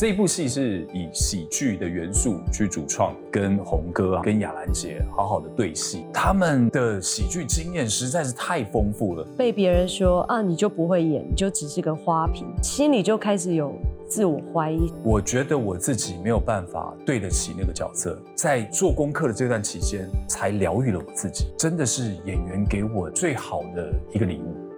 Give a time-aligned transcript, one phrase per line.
[0.00, 9.22] 这一部戏是以喜剧的元素去主创，跟红哥啊、跟雅兰姐好好的对戏，他们的喜剧经验实在是太丰富了。
[9.36, 13.74] 被别人说啊，你就不会演，你就只是个花瓶，心里就开始有
[14.08, 14.90] 自我怀疑。
[15.04, 24.69] 我觉得我自己没有办法对得起那个角色，在做功课的这段期间，才疗愈了我自己，真的是演员给我最好的一个礼物。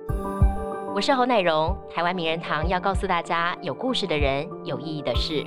[0.95, 5.43] 我是侯乃荣，台湾名人堂要告诉大家：有故事的人，有意义的事。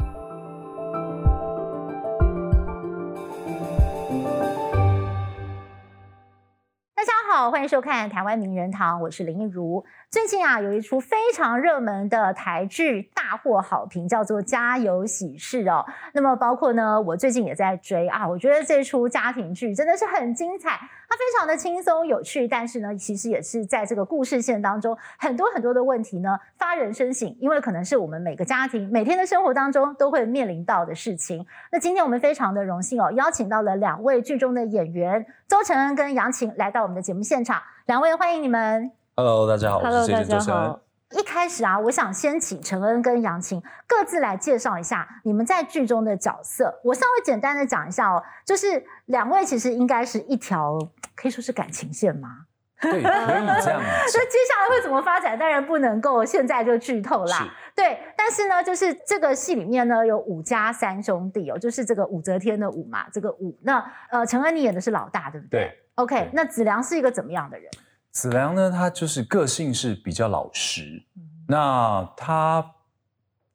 [6.96, 9.86] 大家好，欢迎收看台湾名人堂，我是林如。
[10.10, 15.86] 最近啊，有一出非常热门的台剧大获好评，叫做《家有喜事》哦。
[16.14, 31.46] 那么包括呢，我最近也在追啊，我觉得这出家庭剧真的是很精彩，它非常的轻松有趣，但是呢，其实也是在这个故事线当中很多很多的问题呢发人深省，因为可能是我们每个家庭每天的生活当中都会面临到的事情。
[31.72, 38.92] 那今天我们非常的荣幸哦，邀请到了两位剧中的演员周承恩跟杨晴来到我们的节目现场，两位欢迎你们。
[39.16, 40.80] Hello，大家好，我 Hello，是大家好。。
[41.12, 46.82] 一开始啊，我想先请陈恩跟杨晴各自来介绍一下你们在剧中的角色。
[46.84, 50.78] 我稍微简单的讲一下哦，就是两位其实应该是一条
[51.16, 52.46] 可以说是感情线吗？
[52.82, 57.38] 对，可以这样 所以接下来会怎么发展，当然不能够现在就剧透啦。
[57.38, 63.58] 是对，但是呢，就是这个戏里面呢有武家三兄弟哦，就是这个武则天的武嘛，这个武。
[63.64, 65.62] 那呃，陈恩你演的是老大，对不对？
[65.62, 65.82] 对。
[65.96, 67.72] OK，对那子良是一个怎么样的人？
[68.12, 71.02] 子良呢，他就是个性是比较老实，
[71.48, 72.74] 那他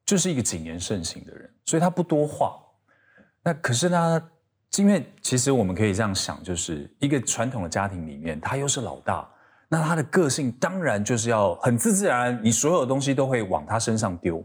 [0.03, 2.57] 就是一个谨言慎行的人，所以他不多话。
[3.43, 4.30] 那可是呢，
[4.77, 9.29] 因为其实我们可以这样想，就是一个传统的家庭里面，他又是老大，
[9.67, 14.41] 那他的个性当然就是要很自自然然，你所有东西都会往他身上丢。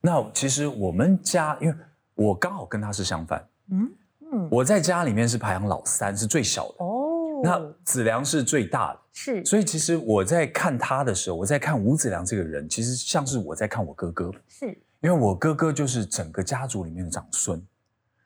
[0.00, 1.76] 那其实我们家，因为
[2.14, 3.92] 我刚好跟他是相反，嗯
[4.32, 6.74] 嗯，我在家里面是排行老三，是最小的。
[6.78, 14.66] 哦，那子良是最大的，是所以其实我在看他的时候，我在看吴子良这个人，其实像是我在看我哥哥，是
[15.02, 17.64] 因为我哥哥就是整个家族里面的长孙，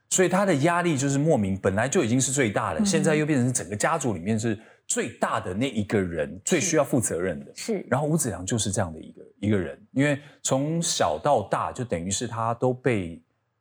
[0.09, 7.53] 所以他的压力就是莫名，本来就已经是最大的，嗯现在又变成整个家族里面是最大的那一个人，最需要负责任的。
[7.55, 13.21] 是，然后吴子良就是这样的一个一个人，因为从小到大就等于是他都被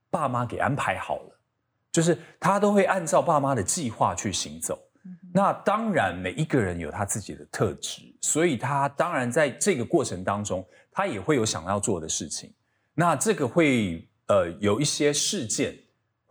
[0.10, 1.40] 爸妈给安排好了，
[1.92, 4.80] 就是他都会按照爸妈的计划去行走。
[5.34, 12.52] 那当然，每一个人有他自己的特质，所以他当然在这个过程当中，他也会有想要做的事情。
[12.94, 15.78] 那这个会呃有一些事件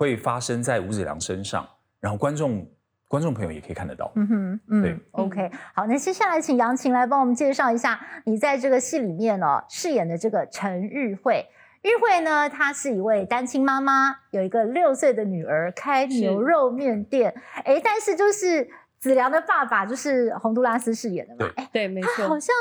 [0.05, 1.67] 会发生在吴子良身上，
[1.99, 2.69] 然后观众
[3.09, 4.13] 观众朋友也可以看得到。
[4.17, 11.47] 嗯哼，嗯对，OK，好，那接下来请杨晴来帮我们介绍一下你在这个戏里面哦饰演的这个陈玉慧。
[11.83, 17.35] 玉慧呢，她是一位单亲妈妈，有一个六岁的女儿，开牛肉面店。
[17.65, 22.55] 哎，但是就是子良的爸爸就是洪都拉斯饰演的嘛，哎，对，没错好，像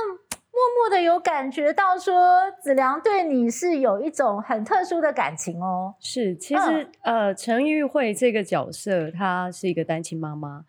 [0.54, 5.96] 默默的有感觉到说子良对你是有一种很特殊的感情哦。
[6.00, 6.36] 是。
[6.36, 10.66] 其实、呃，陈玉慧这个角色，她是一个单亲妈妈。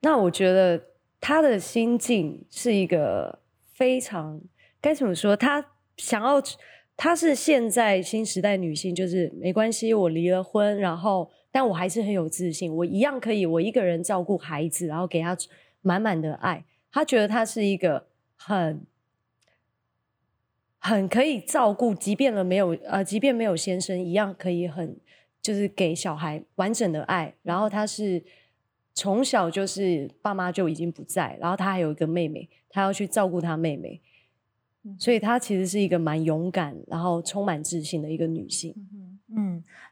[0.00, 0.82] 那我觉得
[1.20, 3.38] 她的心境是一个
[3.72, 4.40] 非常
[4.80, 5.36] 该怎么说？
[5.36, 5.64] 她
[5.96, 6.42] 想要，
[6.96, 15.36] 她是现在新时代女性，就是没关系，我离了婚，然后但我还是很有自信，我一样可以，我一个人照顾孩子，然后给他
[15.80, 16.64] 满满的爱。
[16.90, 18.84] 她觉得她是一个很
[20.86, 24.96] 很可以照顾，即便了没有呃，即便没有先生，一样可以很
[25.42, 27.34] 就是给小孩完整的爱。
[27.42, 28.22] 然后她是
[28.94, 34.00] 从小就是爸妈就已经不在，然后她还有一个妹妹，她要去照顾她妹妹，
[34.96, 38.72] 所以她其实是一个蛮勇敢，然后充满自信的一个女性。
[38.76, 39.05] 嗯，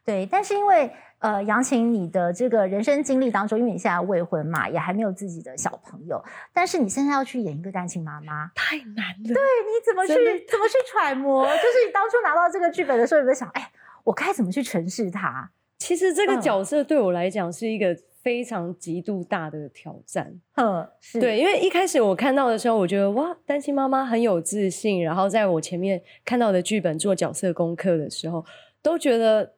[0.04, 6.22] 对，但是因为呃，杨晴，你的这个人生经历当中，因为你现在未婚嘛，也还没有自己的小朋友，
[6.52, 10.12] 但是你现在要去演一个单亲妈妈，太难了，对，你怎么去
[10.46, 11.46] 怎么去揣摩？
[11.46, 13.70] 就是你当初拿到这个剧本的时候，有没有想，哎，
[14.04, 15.50] 我该怎么去诠释它？
[15.78, 20.40] 其实这个嗯角色对我来讲是一个非常极度大的挑战。
[20.56, 25.02] 嗯，是，对，因为一开始我看到的时候，我觉得哇，单亲妈妈很有自信。
[25.02, 28.44] 然后在我前面看到的剧本做角色功课的时候，
[28.84, 29.54] 都觉得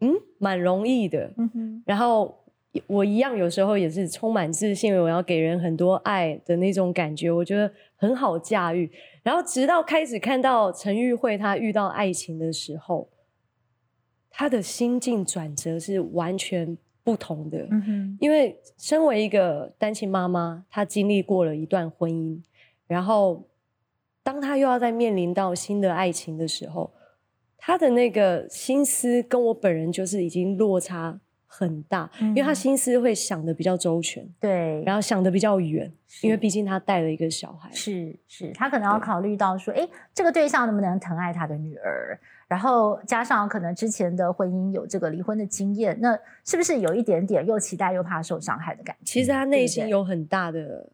[0.00, 1.32] 嗯蛮容易的。
[1.36, 2.36] 嗯哼，然后
[2.88, 8.90] 我一样有时候也是充满自信，我要给人很多爱的那种感觉，我觉得很好驾驭。
[9.22, 13.08] 然后直到开始看到陈玉慧她遇到爱情的时候，
[14.28, 17.66] 她的心境转折是完全不同的。
[17.70, 22.40] 嗯哼，因为身为一个单亲妈妈，她经历过了一段婚姻，
[22.86, 23.44] 然后
[24.22, 26.90] 当她又要再面临到新的爱情的时候，
[27.58, 32.54] 他的那个心思跟我本人就是已经落差很大，因为他嗯。
[32.54, 37.68] 心思会想的比较周全，对，然后想的比较远，因为毕竟他带了一个小孩。
[37.72, 49.04] 是是，他可能要考虑到说，哎，这个对象能不能疼爱他的女儿，然后加上可能之前的婚姻有这个离婚的经验，那是不是有一点点又期待又怕受伤害的感觉？
[49.04, 50.90] 其实他内心有很大的，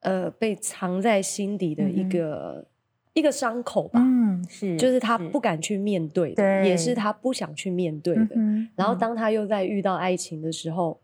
[0.00, 2.66] 呃，被藏在心底的一个、
[3.12, 8.36] 一个伤口吧，嗯，是，就是他不敢去面对的，对也是他不想去面对的。
[8.36, 11.00] 嗯然后嗯当他又在遇到爱情的时候，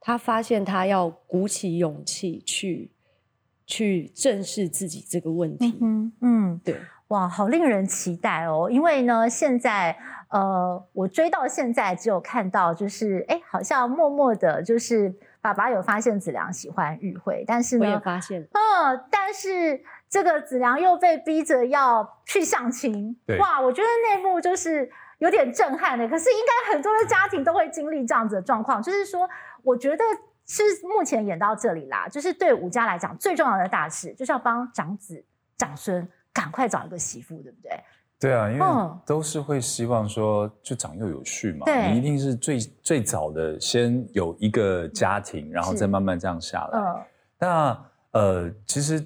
[0.00, 2.90] 他发现他要鼓起勇气去
[3.66, 5.78] 去正视自己这个问题。
[5.80, 6.76] 嗯嗯，对，
[7.08, 8.68] 哇，好令人期待哦！
[8.70, 9.96] 因为呢，现在
[10.28, 19.82] 呃，我追到现在只有看到就是，哎，好像默默的，就是爸爸有发现子良喜欢玉慧，但是我也呢，发现了，嗯，但是
[20.14, 24.88] 这个子良又被逼着要去相亲，对哇，我觉得那幕就是
[25.18, 26.08] 有点震撼的。
[26.08, 29.28] 可是应该很多的家庭都会经历这样子的状况，就是说，
[29.64, 30.04] 我觉得
[30.46, 35.24] 是目前演到这里啦，就是对武家来讲最重要的大事，就是要帮长子
[35.58, 37.72] 长孙赶快找一个媳妇，对不对？
[38.20, 46.78] 对啊，因为嗯都是会希望说就长幼有序嘛，对你一定是最最早的先有一个家庭，然后再慢慢这样下来。
[46.78, 47.02] 嗯，
[47.40, 49.04] 那呃，其实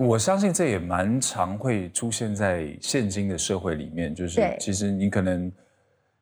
[0.00, 5.52] 我相信这也蛮常会出现在现今的社会里面，就是其实你可能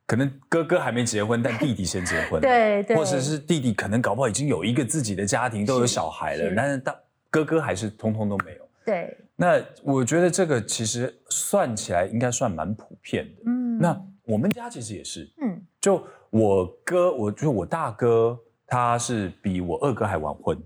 [0.05, 6.93] 可能哥哥还没结婚，但弟弟先结婚， 对对，或者是弟弟可能搞不好已经有一个自己的家庭，都有小孩了，是但是当
[7.31, 8.69] 哥哥还是通通都没有。
[8.85, 13.43] 对，那我觉得这个其实算起来应该算蛮普遍的。
[13.47, 18.37] 嗯，那我们家其实也是，嗯就我哥，我就我大哥，
[18.67, 20.59] 他是比我二哥还晚婚，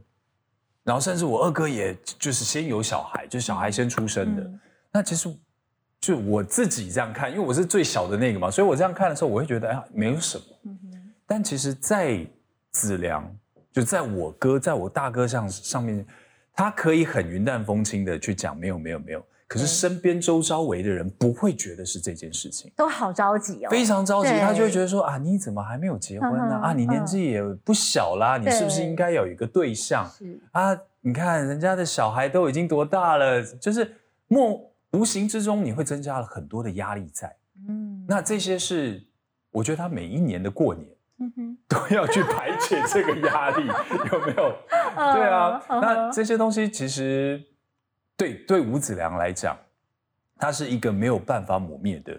[0.85, 4.43] 然后甚至我二哥也就是先有小孩，就是小孩先出生的。
[4.43, 4.61] 嗯
[4.95, 5.35] 那其实
[5.99, 10.45] 就我自己这样看，因为我是最小的那个嘛，所以我这样看的时候，我会觉得哎呀没有什么。
[10.65, 12.27] 嗯哼但其实，在
[12.71, 13.27] 子良，
[13.73, 16.07] 就在我哥，在我大哥上上面，
[16.53, 22.73] 他可以很云淡风轻的去讲没有没有没有，可是身边周遭围的人不会觉得是这件事情。
[22.75, 26.49] 都好着急哦，非常着急，他就会觉得说啊，你怎么还没有结婚呢？
[26.53, 30.75] 嗯啊，你年纪也不小啦，你是不是对应该有一个对象是啊？
[31.03, 33.97] 你看人家的小孩都已经多大了，就是
[34.29, 37.37] 莫无形之中你会增加了很多的压力在。
[37.69, 39.05] 嗯那这些是
[39.51, 40.89] 我觉得他每一年的过年
[41.19, 43.67] 嗯哼都要去排解这个压力，
[44.11, 44.57] 有没有？
[44.97, 47.43] 嗯对啊，嗯那哼这些东西其实
[48.23, 49.57] 对对吴子良来讲，
[50.39, 52.17] 他是一个没有办法抹灭的，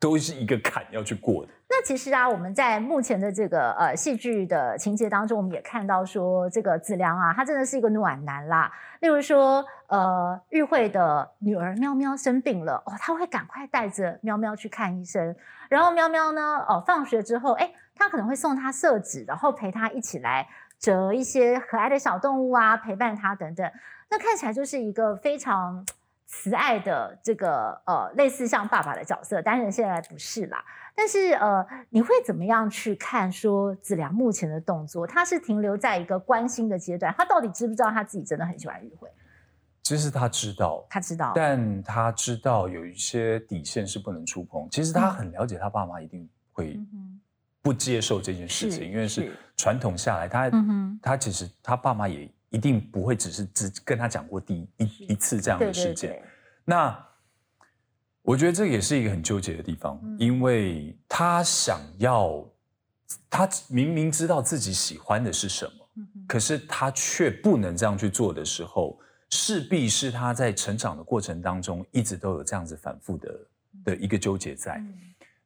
[0.00, 1.52] 都是一个坎要去过的。
[1.68, 8.72] 那其实啊，我们在目前的这个呃戏剧的情节当中，我们也看到说，这个子良啊，他真的是一个暖男啦。
[9.00, 15.36] 例如说，呃，玉慧的女儿喵喵生病了，哦，他会赶快带着喵喵去看医生。
[15.68, 20.48] 然后喵喵呢，哦，放学之后，哎，他可能会送他色纸，然后陪他一起来
[20.78, 23.70] 折一些可爱的小动物啊，陪伴他等等。
[24.08, 25.84] 那看起来就是一个非常
[26.26, 30.64] 慈爱的这个呃，类似像爸爸的角色，当然现在不是啦。
[30.94, 35.06] 但是呃，你会怎么样去看说子良目前的动作？
[35.06, 39.10] 他是停留在一个关心的阶段，他到底知不知道他自己真的很喜欢玉慧？
[39.82, 44.66] 其实他知道，他知道，但他知道有一些底线是不能触碰。
[44.70, 47.20] 其实他很了解他爸妈一定会嗯，
[47.62, 56.12] 不接受这件事是情，因为是是传统下来，他、嗯他其实他爸妈也一定不会只是只跟他讲过第一一一次这样的事件。
[56.12, 56.22] 对，
[56.64, 57.06] 那
[58.22, 60.16] 我觉得这也是一个很纠结的地方，嗯。
[60.18, 62.42] 因为他想要，
[63.28, 68.98] 他明明知道自己喜欢的是什么，嗯可是他却不能这样去做的时候，
[69.30, 73.38] 势必是他在成长的过程当中一直都有这样子反复的
[73.84, 74.76] 的一个纠结在。
[74.78, 74.94] 嗯。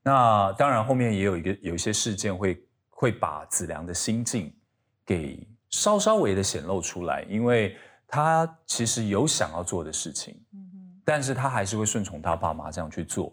[0.02, 4.54] 那当然后面也有一个有一些事件会会把子良的心境
[5.04, 10.60] 给稍稍微的显露出来，因为他其实有想要做的事情，嗯
[11.04, 13.32] 但是他还是会顺从他爸妈这样去做。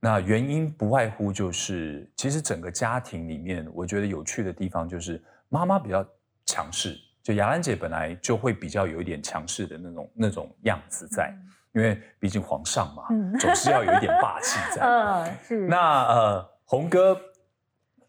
[0.00, 6.04] 那原因不外乎就是，其实整个家庭里面，我觉得有趣的地方就是妈妈比较
[6.44, 11.32] 强势，就雅兰姐本来就会比较有一点强势的那种那种样子在，
[11.72, 14.82] 因为毕竟皇上嘛，嗯总是要有一点霸气在。
[14.82, 17.16] 呃 是那呃，红哥，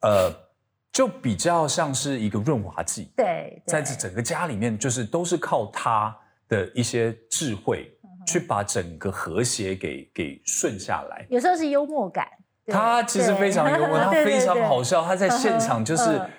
[0.02, 0.34] 呃，
[0.94, 6.16] 就比较像是一个润滑剂，对，对在这整个家里面，就是都是靠他
[6.48, 11.26] 的一些智慧，嗯去把整个和谐给给顺下来。
[11.30, 12.26] 有时候是幽默感，
[12.64, 16.30] 对他其实非常幽默，他非常好笑，他在现场就是嗯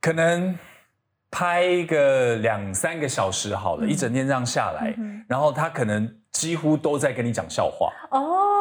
[0.00, 0.58] 可能
[1.30, 7.92] 拍一个两三个小时好了，嗯一整天这样下来嗯，然后他可能几乎都在跟你讲笑话。
[8.10, 8.59] 哦，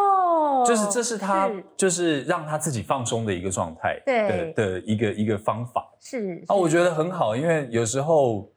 [0.61, 5.85] 哦，就是这是他是就是让他自己放松的一个状态对的的一个一个方法。
[6.01, 8.51] 是啊，我觉得很好，因为有时候，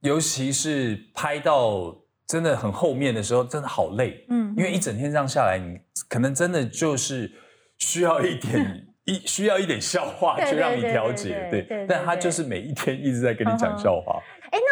[0.00, 1.94] 尤其是拍到
[2.26, 4.24] 真的很后面的时候，真的好累。
[4.28, 5.78] 嗯因为一整天这样下来，你
[6.08, 7.30] 可能真的就是
[7.78, 14.20] 需要一点 一需要一点笑话对去让你调节，对对但他就是每一天一直在跟你讲笑话。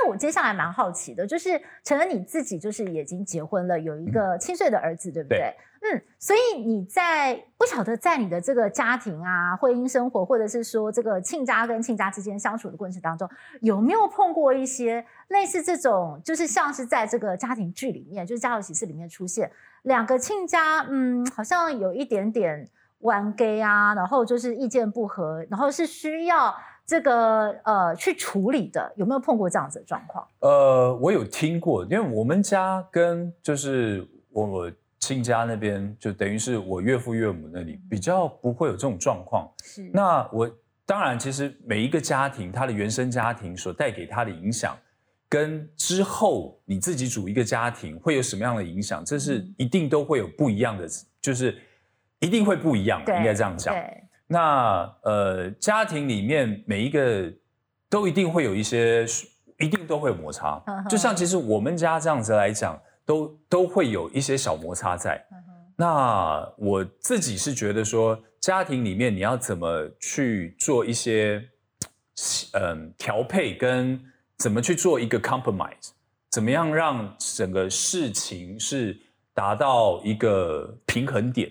[0.06, 5.38] 我接下来蛮好奇的，就是陈恩你自己就是已经结婚了，有一个七岁的儿子，对不对？
[5.38, 5.54] 对
[5.84, 13.28] 嗯，所以你在不晓得在你的这个家庭啊、婚姻生活，或者是说这个亲家跟亲家之间相处的过程当中，
[13.62, 19.50] 有没有碰过一些类似这种，就是像是在这个家庭剧里面，就是《家有喜事》里面出现
[19.82, 26.54] 两个亲家，嗯，好像有一点点玩 gay 啊，然后就是意见不合，然后是需要
[26.84, 30.26] 这个呃去处理的，有没有碰过这样子的状况？
[30.40, 39.50] 呃，我有听过，因为我们家跟就是我亲家那边，就等于是我岳父岳母那里比较不会有这种状况。
[39.62, 40.50] 是那我
[40.84, 44.76] 当然，其实每一个家庭，他的原生家庭所带给他的影响，
[45.28, 50.86] 跟之后你自己组一个家庭会有什么样的影响，这是嗯一定都会有不一样的，
[51.20, 51.56] 就是
[52.18, 53.74] 一定会不一样，对应该这样讲。
[54.32, 57.30] 对，那呃，家庭里面每一个
[57.88, 59.04] 都一定会有一些，
[59.58, 60.62] 一定都会有摩擦。
[60.88, 65.22] 就像其实我们家这样子来讲，都都会有一些小摩擦在。
[65.76, 71.42] 那我自己是觉得说，家庭里面你要怎么去做一些
[72.52, 74.00] 嗯调配，跟
[74.38, 75.90] 怎么去做一个 compromise，
[76.30, 79.00] 怎么样让整个事情是
[79.34, 81.50] 达到一个平衡点。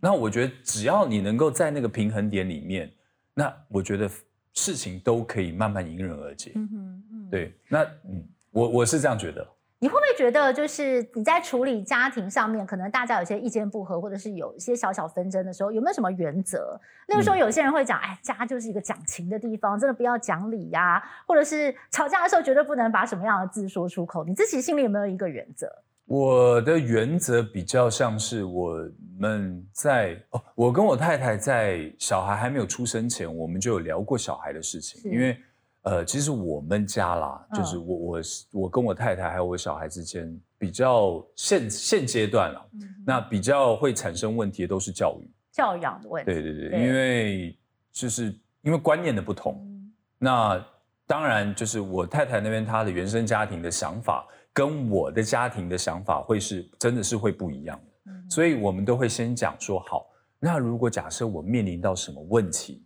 [0.00, 2.90] 那我觉得只要你能够在那个平衡点里面，
[3.34, 4.08] 那我觉得
[4.54, 6.52] 事情都可以慢慢迎刃而解。
[6.54, 9.46] 嗯哼嗯，对，那嗯，我我是这样觉得。
[9.80, 16.76] 你会不会觉得，就是你在处理家庭上面，可能大家有些意见不合，或者是有一些小小纷争的时候，有没有什么原则？
[17.06, 24.24] 例如说，嗯有些人会讲，哎，家就是一个讲情的地方，真的不要讲理呀、或者是吵架的时候绝对不能把什么样的字说出口。
[24.24, 25.70] 你自己心里有没有一个原则？
[26.08, 35.36] 我的原则比较像是我们在哦，我跟我太太在小孩还没有出生前，我们就有聊过小孩的事情，因为
[35.82, 38.20] 呃，其实我们家啦，嗯就是我我
[38.52, 42.64] 我跟我太太还有我小孩之间比较现现阶段啊，
[43.04, 46.32] 那比较会产生问题的都是教育，教养的问题。
[46.32, 46.80] 对对对，对。
[46.80, 47.58] 因为
[47.92, 49.92] 就是因为观念的不同，嗯。
[50.18, 50.66] 那
[51.06, 54.26] 当然就是我太太那边她的原生家庭的想法
[54.58, 58.28] 跟我的家庭的想法会是真的是会不一样的，嗯。
[58.28, 60.04] 所以我们都会先讲说好，
[60.40, 62.84] 那如果假设我面临到什么问题，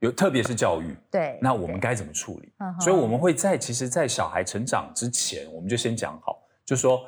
[0.00, 2.52] 有特别是教育，对，那我们该怎么处理？
[2.80, 7.02] 所以我们会在其实，在小孩成长之前，我们就先讲好，就说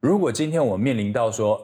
[0.00, 1.60] 如果今天我面临到说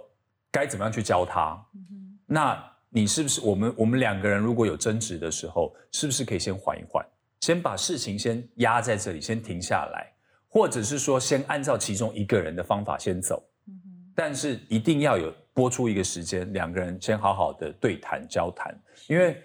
[0.53, 7.03] 该怎么样去教他，嗯那你是不是我们我们两个人如果有争执的时候，是不是可以先缓一缓，
[7.41, 10.13] 先把事情先压在这里，先停下来，
[10.49, 13.75] 或者是说先按照其中一个人的方法先走，嗯
[14.15, 18.77] 但是一定要有播出一个时间，两个人先好好的对谈交谈，
[19.07, 19.41] 因为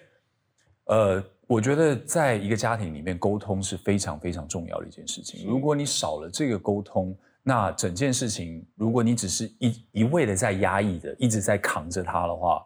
[0.86, 5.48] 呃，我觉得在一个家庭里面，沟通是非常非常重要的一件事情。
[5.48, 12.66] 如果你少了这个沟通，那整件事情，如果你只是一一味的在压抑的，一直在扛着它的话，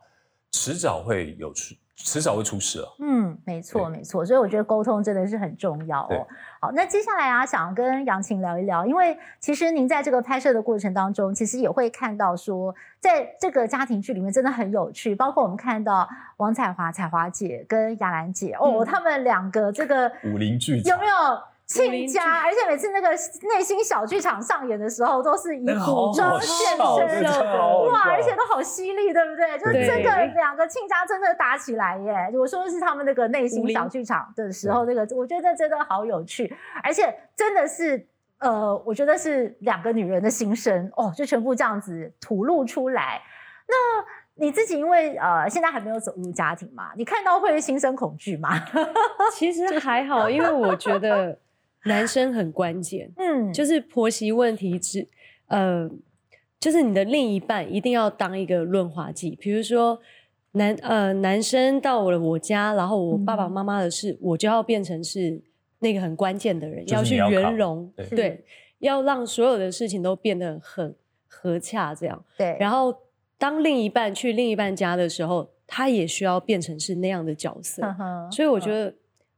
[0.52, 2.88] 迟早会有出，迟早会出事啊。
[3.00, 6.28] 嗯，没错对没错，所以我觉得沟通真的是很重要哦。
[6.62, 21.12] 好，那接下来啊，想跟杨晴聊一聊，因为其实您在这个拍摄的过程当中，其实也会看到说，在这个家庭剧里面真的很有趣，包括我们看到王彩华、彩华姐跟雅兰姐哦，嗯他们两个这个武林剧有没有？
[21.68, 27.24] 亲家，而且每次那个内心小剧场上演的时候，都是以古装好现，身
[27.92, 29.60] 哇，而且都好犀利，对不对？
[29.60, 32.32] 就这个两个亲家真的打起来耶！
[32.38, 38.08] 我说的是他们那个内心小剧场的时候，那个我觉得真的好有趣，而且真的是
[38.40, 43.22] 呃，我觉得是两个女人的心声哦，就全部这样子吐露出来。
[43.68, 43.76] 那
[44.36, 48.52] 你自己因为呃现在还没有走入家庭嘛，你看到会心生恐惧吗？
[49.34, 51.38] 其实还好，因为我觉得
[51.86, 55.08] 男生很关键，嗯，就是婆媳问题之
[55.48, 55.90] 呃，
[56.60, 59.38] 就是你的另一半一定要当一个润滑剂。
[59.40, 60.00] 比如说
[60.52, 65.40] 男呃男生到了我家，然后我爸爸嗯妈妈的事，我就要变成是
[65.80, 68.46] 那个很关键的人，要扛圆融，对对，
[68.80, 70.94] 要让所有的事情都变得很
[71.28, 72.26] 和洽这样。
[72.38, 72.94] 对，然后
[73.38, 77.84] 当另一半去另一半家的时候，他也需要变成是那样的角色。
[77.84, 78.94] 呵呵所以我觉得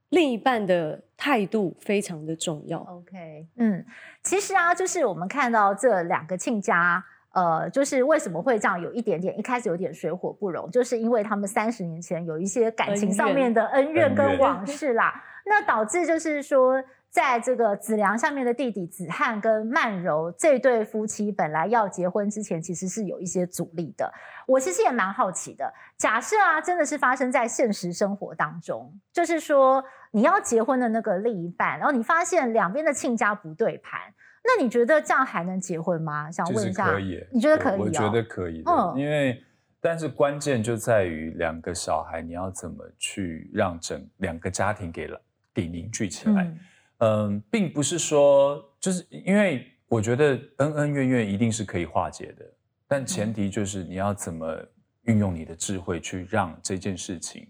[0.10, 2.80] 另一半的态度非常的重要。
[2.80, 3.86] OK，嗯，
[4.24, 16.84] 其实啊，就是我们看到这两个亲家，呃，就是为什么会这样有一点点一开始有点水火不容，就是因为他们三十年前有一些感情上面的恩怨跟往事啦，那导致就是说。
[17.12, 24.14] 在这个子良下面的弟弟子汉跟曼柔这对夫妻本来要结婚之前，其实是有一些阻力的。
[24.46, 34.00] 我其实也蛮好奇的，假设啊，真的是发生在现实生活当中，就是说你要结婚的那个另一半，然后你发现两边的亲家不对盘，
[34.44, 36.32] 那你觉得这样还能结婚吗？
[36.32, 37.24] 想问一下，可以？
[37.32, 37.80] 你觉得可以？
[37.80, 39.44] 我觉得可以的，因为
[39.80, 45.22] 但是关键就在于两个小孩，你要怎么去让整两个家庭给了
[45.54, 46.54] 给凝聚起来。
[46.98, 52.46] 嗯，并不是说，就是因为我觉得恩恩怨怨一定是可以化解的，
[52.88, 54.54] 但前提就是你要怎么
[55.04, 57.48] 运用你的智慧去让这件事情，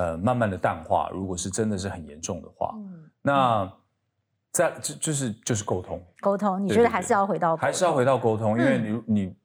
[0.00, 1.10] 呃，慢慢的淡化。
[1.12, 3.70] 如果是真的是很严重的话，嗯那
[4.50, 9.36] 在就就是就是沟通，沟通，你觉得还是要回到还是要回到沟通，因为你你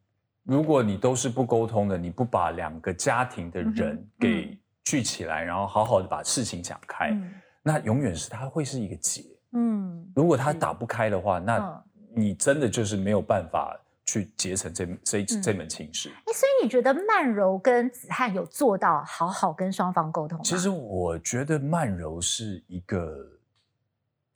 [0.44, 7.14] 如果你都是不沟通的，你不把两个家庭的人给聚起来，然后好好的把事情讲开。
[7.62, 11.84] 那永远是它会是一个结，嗯，如果它打不开的话，那
[12.16, 16.10] 你真的就是没有办法去结成这这这门亲事。
[16.10, 20.44] 哎，所以你觉得曼柔跟子翰有做到好好跟双方沟通吗？
[20.44, 23.28] 其实我觉得曼柔是一个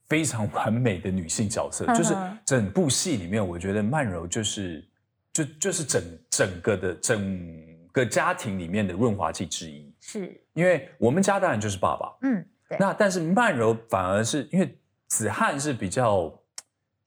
[0.07, 4.87] 非常完美的女性角色，就是整部戏里面，我觉得曼柔就是
[5.31, 9.93] 就就是整整个的整个家庭里面的润滑剂之一。
[9.99, 12.45] 是因为我们家当然就是爸爸，嗯。
[12.67, 16.31] 对那但是曼柔反而是因为子翰是比较，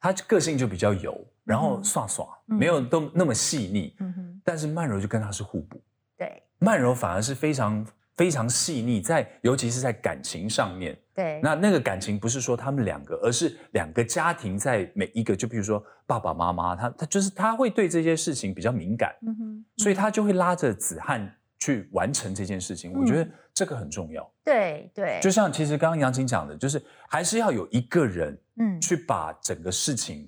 [0.01, 3.95] 他个性就比较油，然后耍耍，没有都那么细腻。
[3.99, 4.41] 嗯哼。
[4.43, 5.79] 但是曼柔就跟他是互补。
[6.17, 6.43] 对。
[6.59, 10.99] 曼柔反而是非常非常细腻，在尤其是在感情上面。
[11.15, 11.41] 对。
[11.43, 19.15] 那那个感情不是说他们两个，而是两个家庭在每一个，就比如说爸爸妈妈，他他就是他会对这些事情比较敏感。
[19.27, 19.65] 嗯哼。
[19.77, 22.93] 所以他就会拉着子翰去完成这件事情。
[22.99, 23.31] 我觉得。
[23.55, 30.27] 这个很重要，对对，就像其实刚刚杨琴讲的，就是还是要有一个人，嗯，去把整个事情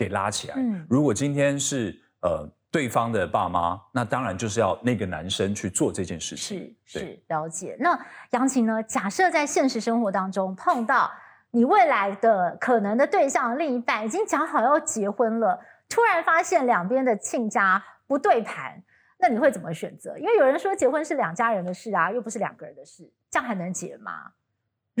[0.00, 0.54] 给拉起来。
[0.56, 6.74] 嗯，如果今天是呃对方的爸妈，那当然就是要那个男生去做这件事情。
[6.86, 7.76] 是是，了解。
[7.78, 7.98] 那
[8.30, 8.82] 杨琴呢？
[8.84, 11.12] 假设在现实生活当中碰到
[11.50, 18.82] 你未来的可能的对象另一半，已经讲好要结婚了，突然发现两边的亲家不对盘。
[19.18, 20.16] 那你会怎么选择？
[20.16, 24.32] 因为有人说结婚是两家人的事啊，又不是两个人的事，这样还能结吗？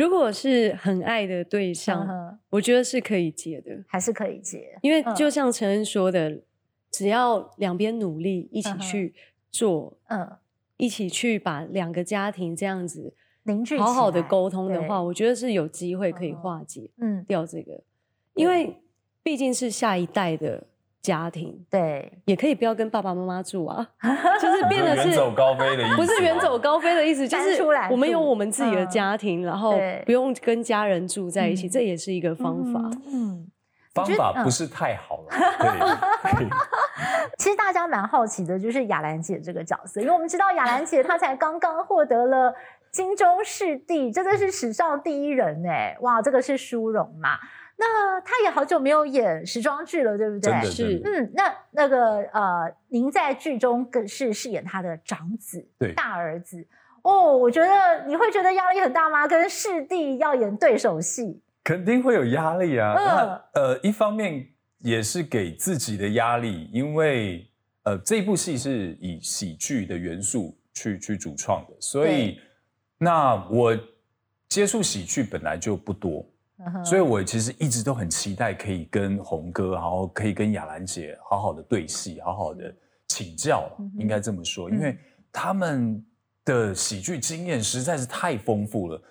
[0.00, 4.78] 如果是很爱的对象，我觉得是可以结的，还是可以结。
[4.80, 6.40] 因为就像陈恩说的，
[6.90, 9.14] 只要两边努力一起去
[9.50, 10.38] 做，嗯，
[10.78, 17.82] 一起去把两个家庭这样子凝聚、好好的沟通的话，我觉得是有机会可以化解，嗯，掉这个。
[18.32, 18.80] 因为
[19.22, 20.64] 毕竟是下一代的。
[21.02, 23.86] 家庭对，也可以不要跟爸爸妈妈住啊，
[24.40, 32.80] 就是变得是远走高飞的意思， 不是远走高飞的意思，就是我们有我们自己的家庭，然后不用跟家人住在一起，这也是一个方法。
[33.10, 33.46] 嗯，
[33.94, 35.30] 方法不是太好了。
[37.38, 42.54] 其实大家蛮好奇的，就是雅兰姐这个角色，因为我们知道雅兰姐她才刚刚获得了
[42.90, 47.38] 金州市第，真的是史上第一人哎，哇，这个是殊荣嘛。
[47.82, 50.70] 那他也好久没有演时装剧了，对不对？
[50.70, 56.62] 是，嗯，那那个呃，您在剧中更是饰演他的长子，对，大儿子
[57.00, 57.34] 哦。
[57.34, 59.26] 我觉得你会觉得压力很大吗？
[59.26, 62.92] 跟师弟要演对手戏，肯定会有压力啊。
[62.94, 64.46] 那呃，一方面
[64.80, 67.48] 也是给自己的压力，因为
[67.84, 72.38] 呃，这部戏是以喜剧的元素去去主创的，所以
[72.98, 73.74] 那我
[74.50, 76.26] 接触喜剧本来就不多。
[76.84, 82.74] 所以，我其实一直都很期待可以跟红哥，然后可以跟雅兰姐好好的对戏，好好的
[83.06, 84.98] 请教，应该这么说，因为
[85.32, 86.04] 他们
[86.44, 89.02] 的喜剧经验实在是太丰富了。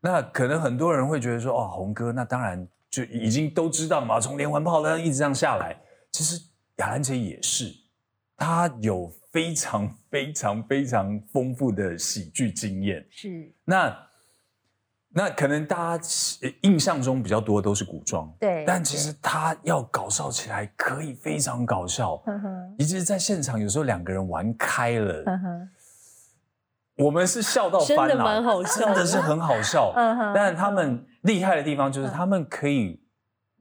[0.00, 5.80] 那可能很多人会觉得说，哦，红哥，那当然就已经都知道嘛，从连环炮呢一直这样下来，
[6.12, 6.38] 其实
[6.76, 7.72] 雅兰姐也是，
[8.36, 13.06] 她有非常非常非常丰富的喜剧经验。
[13.10, 14.09] 是那。
[15.12, 16.04] 那可能大家
[16.60, 22.22] 印象中比较多都是古装，对，但其实他要搞笑起来可以非常搞笑，
[22.78, 25.24] 以及在现场有时候两个人玩开了，
[26.96, 29.92] 我们是笑到翻了，真的是很好笑。
[30.32, 33.02] 但他们厉害的地方就是他们可以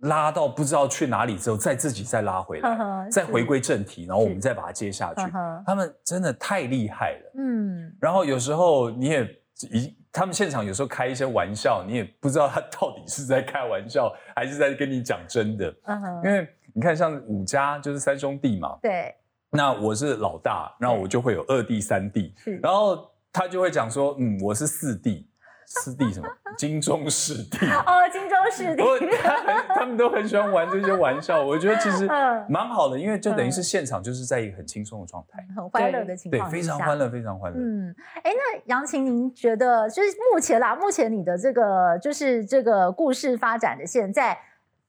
[0.01, 5.23] 拉到不知道去哪里之后，再自己再拉回来，再回归正题，然后我们再把它接下去。
[5.65, 7.91] 他们真的太厉害了，嗯。
[7.99, 9.27] 然后有时候你也
[9.71, 9.98] 一。
[10.11, 15.73] 他们现场有时候开一些玩笑，你也不知道他到底是在开玩笑还是在跟你讲真的。
[15.83, 19.13] 嗯，因为你看像五家就是三兄弟嘛，对，
[19.51, 22.57] 那我是老大，然后我就会有二弟、三弟，是。
[22.57, 25.27] 然后他就会讲说，嗯，我是四弟，
[25.69, 26.27] 四弟什么
[26.57, 27.65] 金钟师弟。
[27.67, 36.97] 哦，金钟师弟，我他很他们都很喜欢玩这些玩笑，我觉得其实嗯蛮好的，因为就等于是现场就是在一个很轻松的状态，很欢乐的情对，，非常欢。
[36.97, 37.57] 乐，非常欢乐。
[37.57, 44.37] 嗯，哎，那杨晴，您觉得就是目前啦，目前你的这个就是这个故事发展的现在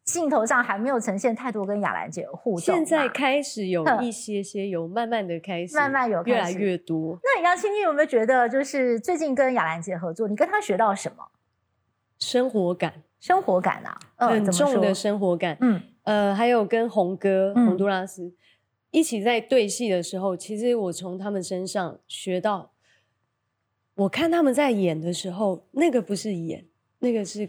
[0.04, 7.18] 镜头上还没有呈现太多跟雅兰姐的互动，现在开始有一些些有慢慢的开始，慢慢有越来越多。
[7.22, 11.28] 那杨青，你有没有觉得就是最近跟雅兰姐合作，你跟她学到什么
[12.18, 13.98] 生活感生活感啊？
[14.16, 18.32] 呃很怎么重的生活感，嗯呃，还有跟红哥、嗯洪都拉斯
[18.90, 22.72] 一起在对戏的时候，其实我从他们身上学到，
[23.94, 26.66] 我看他们在演的时候，那个不是演，
[26.98, 27.48] 那个是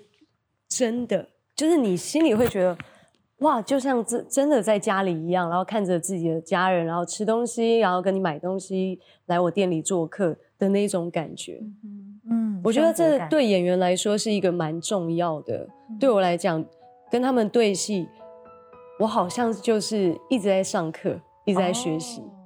[0.67, 1.30] 真的，
[1.61, 2.75] 就是你心里会觉得，
[3.41, 11.61] 哇，就像真真的在家里一样，然后看着自己的家人，然后吃东西，然后跟你买东西，来我店里做客的那种感觉。
[12.27, 15.69] 嗯，我觉得这对演员来说是一个蛮重要的。
[15.87, 16.65] 嗯对我来讲，
[17.11, 18.07] 跟他们对戏，
[18.97, 22.21] 我好像就是一直在上课，一直在学习。
[22.21, 22.40] 哦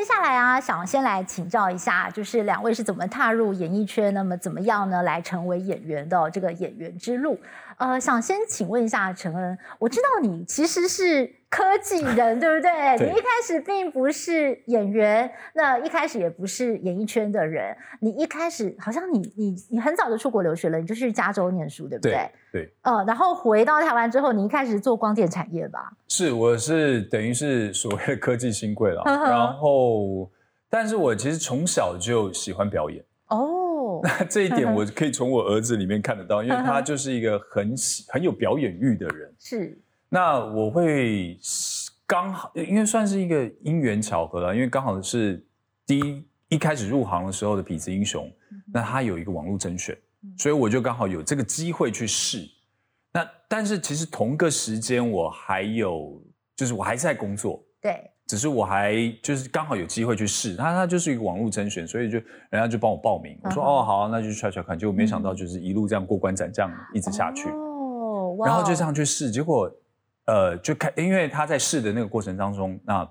[0.00, 7.38] 接下来啊，想先来请教一下，就是两位是怎么踏入演艺圈，那么怎么样呢，来成为演员的这个演员之路？
[7.80, 12.98] 呃，想先请问一下陈恩，我知道你其实是科技人，对不对？
[12.98, 22.12] 对你一开始并不是演员，那一开始也不是演艺圈的人，你一开始好像你你你很早就出国留学了，你就去加州念书，对不对？
[22.52, 25.90] 对对，呃，然后回到台湾之后，你一开始做光电产业吧？
[26.06, 30.30] 是我是等于是所谓的科技新贵了，然后，
[30.68, 33.02] 但是我其实从小就喜欢表演。
[33.28, 33.69] 哦，
[34.28, 39.34] 这一点我可以从我儿子里面看得到，因为他 就是一个很喜很有表演欲的人。
[39.38, 41.38] 是，那我会
[42.06, 45.44] 刚好，因为算是一个因缘巧合了，因为刚好是
[45.86, 48.30] 第一一开始入行的时候的痞子英雄，
[48.72, 49.96] 那他有一个网络甄选，
[50.36, 52.48] 所以我就刚好有这个机会去试。
[53.12, 56.22] 那但是其实同个时间我还有，
[56.56, 62.16] 就是我还是在工作，对，只是我还就是刚好有机会去试，他他就是一个网络甄选，所以就
[62.50, 67.48] 人家就帮我报名，我说、哦好、啊，那就去 try try 看，结果没想到就是一路这样过关斩将，一直下去。
[68.44, 69.68] 然后就这样去试，结果
[70.26, 73.10] 呃就看，因为他在试的那个过程当中，那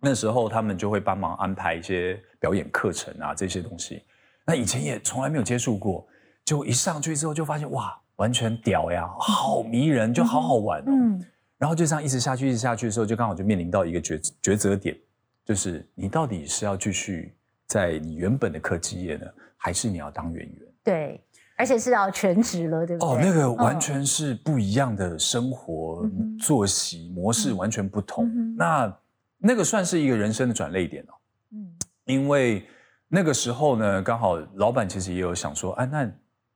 [0.00, 4.02] 那时候他们就会帮忙安排一些表演课程啊这些东西。
[4.44, 6.04] 那以前也从来没有接触过，
[6.44, 10.90] 结果一上去之后就发现哇，完全屌呀，好迷人，就好好玩哦。
[10.90, 11.24] 嗯，
[11.60, 14.96] 然后就这样一直下去，一直下去的时候，就刚好就面临到一个抉抉择点，
[15.44, 19.26] 就是你到底是要继续在你原本的科技业呢，
[19.58, 20.58] 还是你要当演员？
[20.82, 21.22] 对，
[21.56, 23.08] 而且是要全职了，对不对？
[23.10, 28.26] 哦，那个完嗯全是不一样的生活、嗯作息模式，嗯完全不同。
[28.26, 28.98] 嗯那
[29.36, 31.12] 那个算是一个人生的转捩点哦，
[31.52, 31.70] 嗯
[32.06, 32.66] 因为
[33.06, 36.10] 那个时候呢，刚好老板其实也有想说，啊，那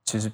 [0.04, 0.32] 其实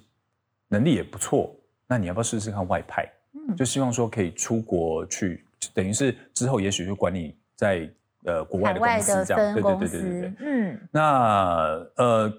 [0.69, 1.53] 能力也不错，
[1.89, 3.11] 那你要不要试试看外派？
[3.51, 7.91] 嗯就希望说可以出国去，等于是之后也许就管理在
[8.25, 12.33] 呃国外的公司这样，对对对对对对。，嗯那呃，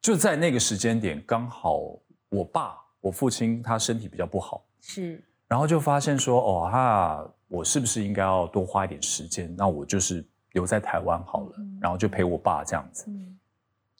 [0.00, 1.80] 就在那个时间点，刚好
[2.28, 9.54] 我爸，我父亲他身体比较不好，是，然后就发现说，哦哈，我是不是应该要多花一点时间？
[9.56, 13.04] 那我就是留在台湾好了，嗯然后就陪我爸这样子。
[13.08, 13.34] 嗯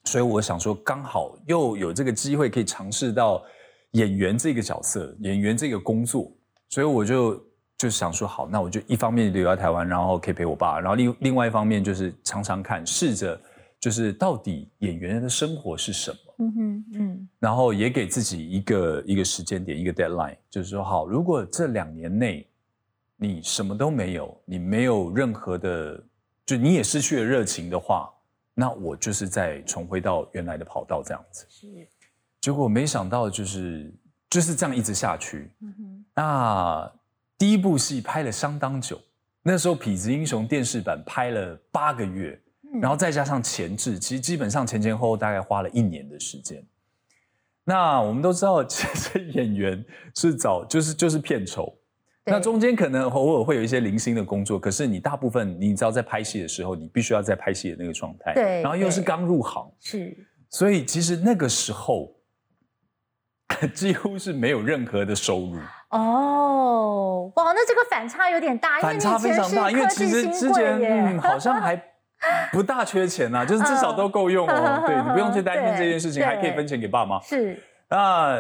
[0.05, 3.45] 所以我想说，刚好又有这个机会可以尝试到
[3.91, 6.33] 演员这个角色，演员这个工作，
[6.69, 7.45] 所以我就
[7.77, 13.41] 就想说，好，那我就一方面留在台湾，然后可以陪我爸，然后另另外一方面就是常常看，试着
[13.81, 22.47] 就是到底演员的生活是什么，嗯哼嗯然后也给自己一个一个时间点，一个 deadline，就是说，好，如果这两年内
[23.17, 26.05] 你什么都没有，你没有任何的，
[26.45, 28.13] 就你也失去了热情的话，
[28.55, 31.47] 那我就是再重回到原来的跑道这样子。
[31.49, 31.67] 是，
[32.41, 33.95] 结果没想到就是
[34.29, 35.51] 就是这样一直下去。
[35.63, 36.93] 嗯哼那
[37.39, 39.01] 第一部戏拍了相当久，
[39.45, 42.37] 那时候《痞子英雄》电视版拍了八个月，
[42.75, 46.61] 嗯然后再加上前置，其实基本上前前后后大概花了一年的时间。
[47.63, 49.85] 那我们都知道， 其实演员
[50.17, 51.73] 是找就是就是片酬，
[52.25, 62.13] 那中间可能偶尔会有一些零星的工作，可是你大部分你知道在拍戏的时候，你必须要在拍戏的那个状态，对然后又是刚入行，是，所以其实那个时候
[63.73, 69.71] 几乎是没有任何的收入，哦，哇，那这个反差有点大，反差非常大。
[69.71, 71.81] 因为其实之前嗯好像 还
[72.53, 74.83] 不大缺钱呐、就是至少都够用哦。
[74.87, 77.21] 对你不用去担心这件事情，对还可以分钱给爸妈。
[77.21, 78.39] 是，那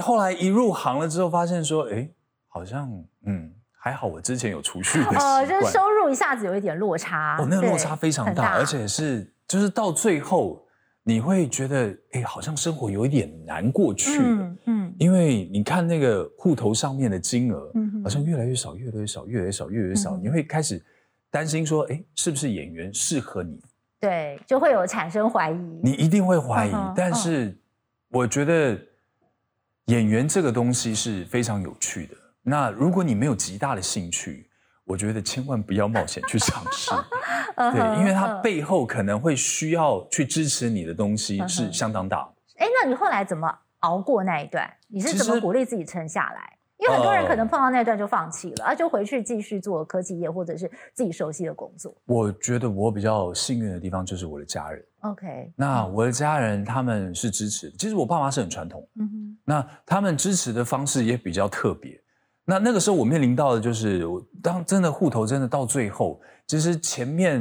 [0.00, 2.08] 后来一入行了之后，发现说，哎，
[2.48, 2.88] 好像
[3.26, 5.48] 嗯还好，我之前有储蓄的习哦，惯。
[5.48, 10.66] 就是收入一下子有一点落差，哦，那个落差非常很大，而且是就是到最后，
[11.08, 14.94] 你会觉得，哎，好像生活有一点难过去了，嗯嗯。
[14.98, 20.84] 因为你看那个户头上面的金额，嗯好像越来越少，越来越少，越来越少，越来越少，嗯你会开始
[21.30, 23.58] 担心说，哎，是不是演员适合你？
[23.98, 27.56] 对，就会有产生怀疑，你一定会怀疑但是
[28.10, 28.78] 我觉得
[29.86, 32.14] 演员这个东西是非常有趣的。
[32.42, 34.47] 那如果你没有极大的兴趣，
[34.88, 36.90] 我觉得千万不要冒险去尝试。
[37.54, 42.32] 对，因为它嗯背后可能会需要去支持你的东西是相当大的。
[42.64, 44.68] 哎，那你后来怎么熬过那一段？
[44.88, 46.54] 你是怎么鼓励自己撑下来？
[46.78, 51.92] 因为很多人呃可能碰到那段就放弃了，啊，就回去继续做科技业或者是自己熟悉的工作。
[52.06, 54.84] 我觉得我比较幸运的地方就是我的家人。
[55.00, 62.00] OK，那我的家人他们是支持，其实我爸妈是很传统，嗯哼，那他们支持的方式也比较特别。
[62.48, 67.38] 那那个时候我面临到的就是，我当真的户头真的到最后，其实前面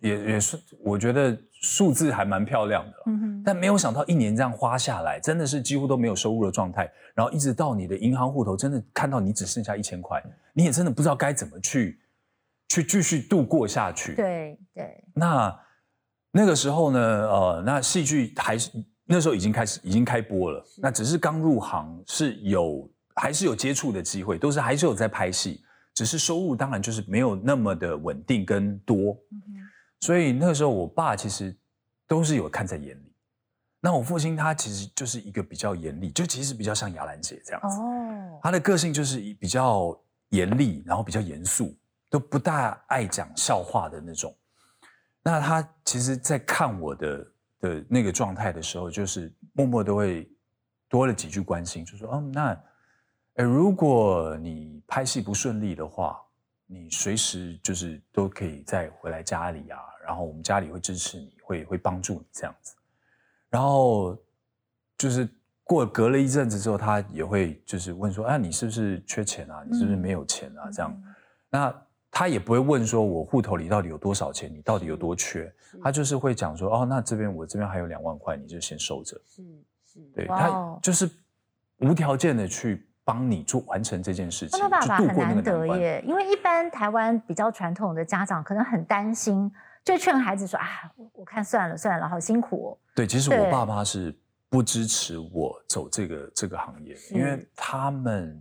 [0.00, 10.22] 也也是我觉得数字还蛮漂亮的，嗯哼，但没有想到一年这样花下来，真的是几乎都没有收入的状态，然后一直到你的银行户头真的看到你只剩下一千块，
[10.54, 12.00] 你也真的不知道该怎么去
[12.70, 14.14] 去继续度过下去。
[14.14, 14.58] 对。
[14.72, 15.60] 对，那
[16.32, 18.70] 那个时候呢，呃，那戏剧还是
[19.04, 25.62] 那时候已经开始已经开播了，那只是刚入行是有还是有接触的机会，都是还是有在拍戏，
[25.94, 29.38] 只是收入当然就是没有那么的稳定跟多，嗯，
[30.00, 31.56] 所以那个时候我爸其实
[32.06, 33.12] 都是有看在眼里。
[33.80, 41.74] 那我父亲他其实就是一个比较严厉，就其实比较像雅兰姐这样子，哦，他的个性就是比较严厉，然后比较严肃，
[42.10, 44.34] 都不大爱讲笑话的那种。
[45.22, 47.26] 那他其实，在看我的
[47.60, 50.30] 的那个状态的时候，就是默默都会
[50.88, 52.62] 多了几句关心，就说：“嗯，那，
[53.40, 56.20] 呃，如果你拍戏不顺利的话，
[56.66, 62.74] 你随时就是都可以再回来家里啊，然后我们家里会支持你，会会帮助你这样子。
[63.48, 64.14] 然后
[64.98, 65.26] 就是
[65.64, 69.64] 过隔了一阵子之后，他也会就是问说：“啊，你是不是缺钱啊？
[69.66, 71.14] 你是不是没有钱啊？”这样，嗯
[71.48, 75.50] 那他也不会问说我户头里到底有多少钱，你到底有多缺，
[75.82, 79.18] 他就是会讲说：“哦，那这边我这边还有两万块，你就先收着。
[79.26, 79.42] 是
[79.86, 81.08] 是，”对他哦就是
[81.78, 85.42] 无条件的去帮你做完成这件事情，那爸爸很难。
[85.42, 89.50] 得耶，因为一般台湾比较传统的家长可能很担心，
[89.84, 92.78] 就劝孩子说啊，我我看算了算了，好辛苦哦。
[92.94, 94.16] 对，其实我爸妈是
[94.48, 98.40] 不支持我走这个这个行业，因为他们，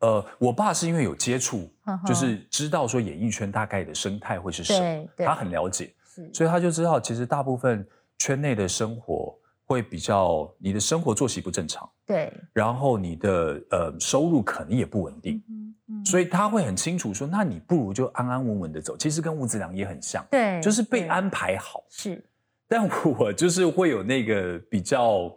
[0.00, 1.72] 呃，我爸是因为有接触
[2.04, 5.94] 就是知道说演艺圈大概的生态会是什么他很了解，
[6.34, 7.86] 所以他就知道，其实大部分
[8.18, 9.34] 圈内的生活
[9.66, 16.04] 会比较，你的生活作息不正常，对，然后你的呃收入可能也不稳定，嗯嗯。
[16.04, 18.96] 所以他会很清楚说，那你不如就安安稳稳的走。
[18.96, 21.84] 其实跟吴子良也很像，对，就是被安排好。
[21.90, 22.24] 是。
[22.68, 25.30] 但我就是会有那个比较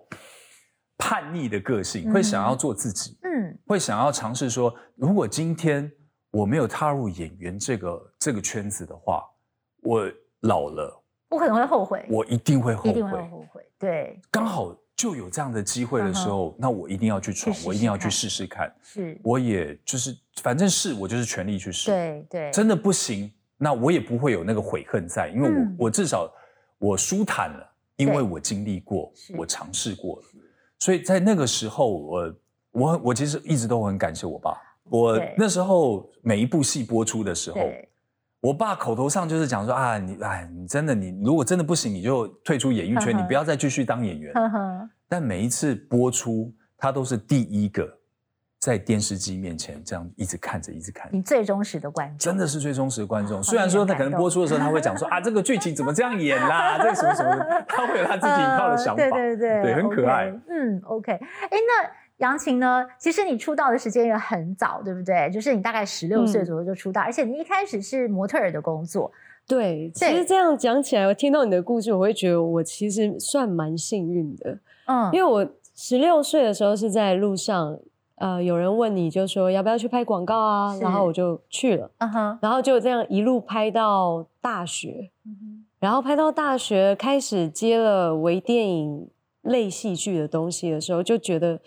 [0.98, 3.58] 叛逆的个性，嗯会想要做自己，嗯。
[3.66, 5.92] 会想要尝试说，如果今天
[6.32, 9.24] 我没有踏入演员这个这个圈子的话，
[9.82, 10.12] 我
[10.42, 10.99] 老了，
[11.30, 13.28] 我可能会后悔，我一定会后一定会悔。
[13.30, 18.76] 后悔，对，刚好就有这样的机会的时候，那我一定要去闯，我一定要去试看试试看。
[18.82, 21.92] 是，我也就是反正试，我就是全力去试。
[21.92, 26.32] 对对，真的不行，那我也不会有那个悔恨在，因为我、嗯我至少
[26.78, 30.24] 我舒坦了，因为我经历过，我尝试过了，
[30.80, 32.36] 所以在那个时候，我
[32.72, 34.58] 我我其实一直都很感谢我爸。
[34.92, 37.89] 我那时候每一部戏播出的时候，对
[38.42, 44.34] 我爸口头上就是讲说啊，你哎，你真的你如果真的不行，你就退出演艺圈，呵呵你不要再继续当演员。
[45.08, 47.98] 但每一次播出，他都是第一个
[48.60, 53.38] 在电视机面前这样一直看着，一直看着你最忠实的观众，真的是最忠实的观众。
[53.38, 59.04] 好虽然说他可能播出的时候，他会讲说啊，这个剧情怎么这样演啦， 这个什么什么的，他会有他自己一套的想法。
[59.04, 61.12] 呃对对对，对很可爱嗯，OK。
[61.12, 62.86] 哎，那杨琴呢？
[62.98, 65.30] 其实你出道的时间也很早，对不对？
[65.32, 69.12] 就是你大概十六岁嗯左右就出道，而且你一开始是模特儿的工作。
[69.48, 77.80] 对，其对实这样讲起来，我听到你的故事，我会觉得我其实算蛮幸运的，嗯，因为我十六岁的时候是在路上，
[78.16, 89.10] 呃，有人问你就说要不要去拍广告啊，然后我就去了，嗯哼，然后就这样一路拍到大学，嗯然后拍到大学开始接了微电影
[89.44, 91.60] 类戏剧的东西的时候，就觉得，哎，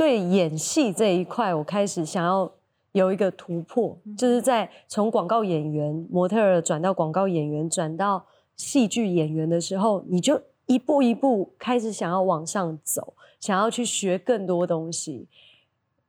[0.00, 2.50] 对演戏这一块，我开始想要
[2.92, 8.24] 有一个突破，就是在从广告演员、模特儿转到广告演员，转到
[8.56, 15.28] 戏剧演员的时候，你就一步一步开始想要往上走，想要去学更多东西。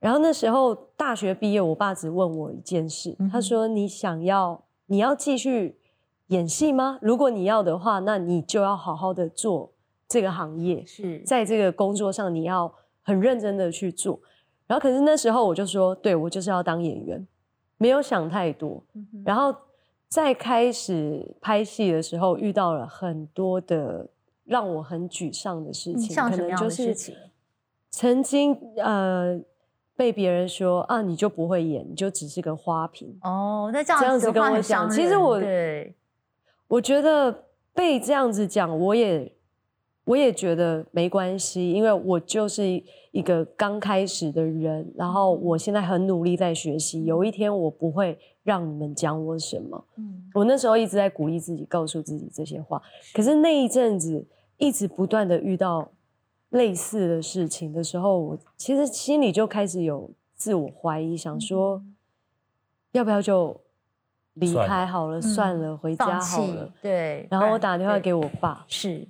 [0.00, 5.76] 然后那时候大学毕业，我爸只问我一件事，他说：“你想要你要继续
[6.28, 6.98] 演戏吗？
[7.02, 9.70] 如果你要的话，那你就要好好的做
[10.08, 12.72] 这个行业，是在这个工作上你要
[13.02, 14.18] 很认真的去做。”
[14.66, 17.26] 然后可是那时候我就说：“对我就是要当演员，
[17.78, 18.82] 没有想太多。”
[19.24, 19.54] 然后
[20.08, 24.08] 在开始拍戏的时候，遇到了很多的
[24.44, 26.94] 让我很沮丧的事情，可能就是？
[27.90, 29.38] 曾经呃
[29.94, 33.18] 被别人说啊，你就不会演，你就只是个花瓶。
[33.22, 35.94] 哦，那这样子跟我讲其实我对
[36.68, 39.31] 我觉得被这样子讲，我也
[40.04, 42.64] 我也觉得没关系，因为我就是
[43.12, 49.84] 一个刚开始的人，然后我现在很努力在学习，有一天我不会让你们讲我什么。
[49.96, 52.80] 嗯我那时候一直在鼓励自己，告诉自己这些话。
[53.12, 55.90] 可是那一阵子一直不断的遇到
[56.50, 61.94] 类似的事情的时候，我其实心里就开始有自我怀疑，想说、嗯
[62.92, 63.58] 要不要就
[64.34, 66.70] 离开好了，算了，回家好了。
[66.82, 69.08] 对，然后我打电话给我爸，是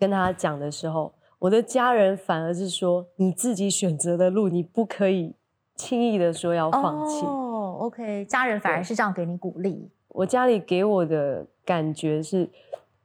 [0.00, 5.34] 跟他讲的时候，我的家人反而是说：“你自己选择的路，你不可以
[5.76, 7.24] 轻易的说要放弃。
[7.26, 12.48] 哦，OK，家人反而是这样给你鼓励，我家里给我的感觉是，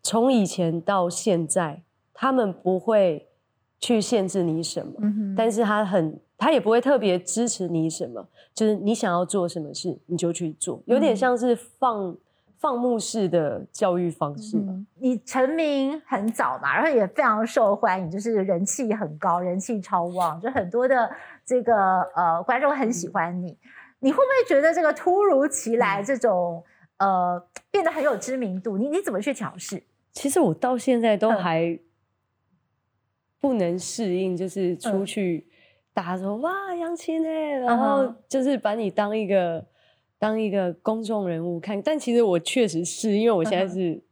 [0.02, 3.28] 从以前到现在，他们不会
[3.80, 11.16] 去限制你什么，嗯但是他很，他也不会特别支持你什么，就是你想要做什么事你就去做，有点嗯。
[11.16, 12.16] 像是放
[12.66, 14.66] 放牧式的教育方式吧。
[14.70, 21.08] 嗯你成名很早嘛，然后也非常受欢迎，就是人气很高，人气超旺，就很多的
[21.46, 23.56] 这个呃观众很喜欢你。
[24.00, 26.64] 你会不会觉得这个突如其来这种、
[26.98, 28.78] 呃变得很有知名度？
[28.80, 29.84] 你你怎么去调试？
[30.12, 31.80] 其实我到现在都嗯还
[33.40, 35.48] 不能适应，就是出嗯去
[35.94, 39.64] 大家说哇杨琴哎，然嗯后就是把你当一个
[40.18, 41.82] 当一个公众人物看。
[41.82, 44.04] 但其实我确实是因为我现在嗯是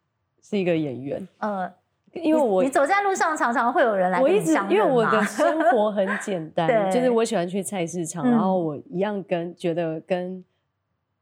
[0.41, 1.71] 是一个演员，呃，
[2.13, 5.21] 因为我你你走在路上常常会有人来我一直跟你相因为我的？
[5.25, 10.43] 生活很简单，就是我喜欢去菜市场，嗯然后我一样跟觉得跟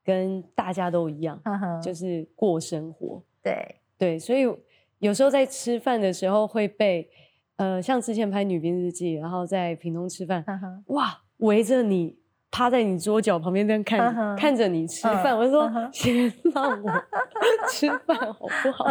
[0.04, 1.40] 跟大家都一样，
[1.82, 3.22] 就是过生活。
[3.44, 4.42] 对，对，所以
[5.00, 7.08] 有时候在吃饭的时候会被，
[7.56, 10.44] 呃，像之前拍《女兵日记》，然后在屏东吃饭，
[10.88, 12.18] 哇，围着你
[12.52, 16.92] 趴在你桌角旁边这样看看着你吃嗯饭，我就说 先让我
[17.72, 18.86] 吃饭好不好？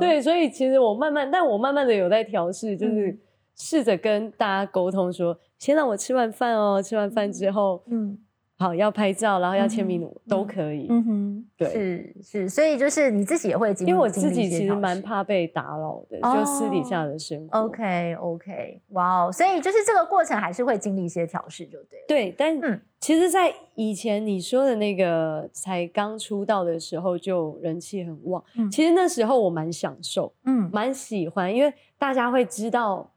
[0.00, 3.18] 对，所以其实我慢慢，但我慢慢的有在调试，就是嗯
[3.56, 8.18] 试着跟大家沟通说，先让我吃完饭哦，吃完饭之后，嗯
[8.58, 10.88] 好要拍照，然后要签名嗯都可以。
[10.90, 17.60] 嗯哼，对是是，所以就是你自己也会经历，因为我自己其实蛮怕被打扰的，就私底下的生活。
[17.60, 22.04] OK OK，哇哦，所以就是这个过程还是会经历一些调试，就对了。
[22.08, 28.42] 对，但嗯其实，在以前你说的那个才刚出道的时候，就人气很旺。
[28.56, 33.08] 嗯其实那时候我蛮享受，嗯蛮喜欢，因为大家会知道，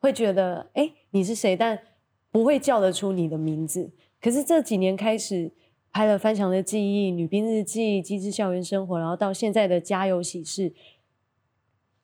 [0.00, 1.78] 会觉得哎你是谁，但
[2.32, 3.88] 不会叫得出你的名字。
[4.20, 5.50] 可是这几年开始
[5.92, 10.70] 拍了《翻墙的记忆》《女兵日记》《机智校园生活》，然后到现在的《家有喜事》，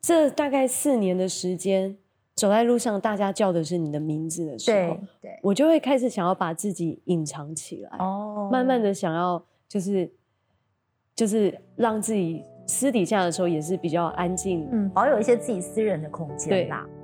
[0.00, 1.96] 这大概四年的时间，
[2.35, 10.11] 走在路上，大家叫的是你的名字的时候对，对，我就会开始想要把自己隐藏起来，哦慢慢的想要就是
[11.14, 14.68] 就是让自己私底下的时候也是比较安静。
[14.72, 16.87] 嗯，保有一些自己私人的空间对啦。
[16.87, 17.03] 其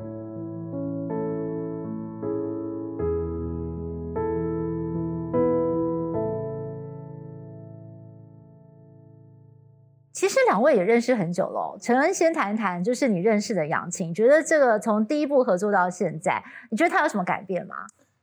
[10.50, 17.76] 两位也认识很久了哦，陈恩先谈谈，就是你认识的杨晴，觉得这个从第一部合作到现在，你觉得他有什么改变吗？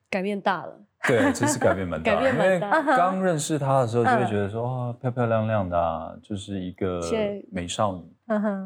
[0.10, 7.02] 改变大了，对，其实改变蛮大的， 改变因为蛮大刚认识她的时候就会嗯觉得说，哇，漂漂亮亮的、啊，就是一个
[7.50, 8.04] 美少女。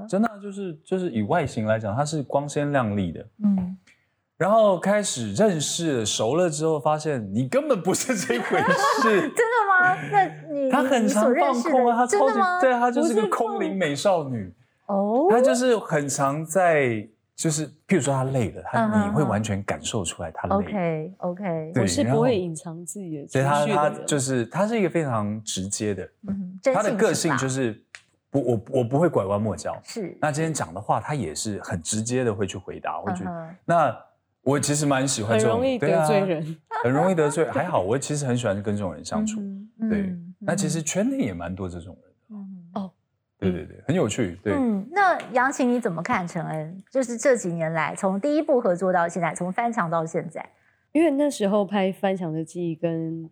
[0.09, 3.23] 真的啊就是就是以外形来讲，她是光鲜亮丽的。
[3.43, 3.77] 嗯，
[4.37, 8.63] 然后开始认识了熟了之后，发现你根本不是这回事。
[9.21, 9.70] 真的吗？
[10.11, 12.39] 那你她很常放空啊，的她超级？
[12.61, 14.53] 对，她就是个空灵美少女。
[14.87, 20.55] 哦，他就是很常在，就是譬如说他累了，嗯她哼哼你会完全感受出来他累了。
[20.55, 24.03] OK OK，对我是不会隐藏自己的情绪的。
[24.05, 27.81] 就是他是一个非常直接的，嗯，真她的个性就是
[28.29, 29.79] 不我我不会拐弯抹角。
[29.81, 33.23] 是那今天讲的话，他也是很直接的会去回答，会去。
[33.23, 33.97] 嗯哼那
[34.43, 36.57] 我其实蛮喜欢这种，很容易对啊得罪人。
[36.83, 37.45] 很容易得罪。
[37.49, 39.39] 还好，我其实很喜欢跟这种人相处。
[39.39, 39.60] 嗯
[39.91, 42.35] 对嗯，那其实圈内也蛮多这种人的。
[42.35, 42.91] 嗯哦，
[43.37, 44.39] 对对对，很有趣。
[44.43, 46.83] 对，嗯，那杨琴你怎么看陈恩？
[46.89, 50.49] 就是这几年来，从第一部合作到现在，从翻墙到现在，
[50.91, 53.29] 因为那时候拍《翻墙的记忆》跟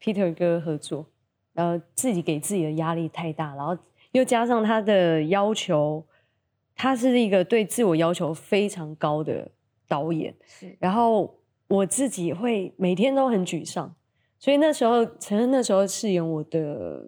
[0.00, 1.06] Peter 哥合作，
[1.52, 3.76] 然后自己给自己的压力太大，然后
[4.12, 6.06] 又加上他的要求，
[6.74, 9.50] 他是一个对自我要求非常高的
[9.86, 13.94] 导演，是然后我自己会每天都很沮丧，
[14.40, 17.04] 所以那时候陈恩那时候饰演我的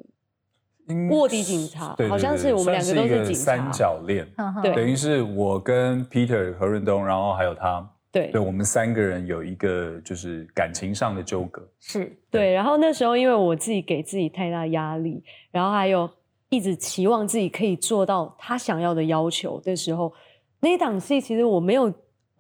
[1.11, 4.28] 卧底警察对对好像是我们两个都是警察三角恋，
[4.62, 11.66] 对等于是我跟 Peter 何润东，然后还有他，对对我们三个人有一个就是感情上的纠葛。
[11.80, 16.11] 是，对，然后那时候因为我自己给自己太大压力，然后还有
[16.51, 20.12] 一直期望自己可以做到他想要的要求的时候，
[20.61, 21.91] 那一档戏其实我没有，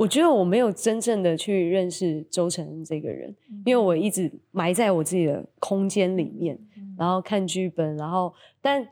[0.02, 3.32] 我觉得我没有真正的去认识周成恩这个人，
[3.64, 6.58] 因为我一直埋在我自己的空间里面，
[6.98, 8.84] 然后看剧本，然后但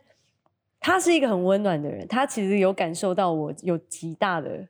[0.79, 4.65] 他是一个很温暖的人，他其实有感受到我有极大的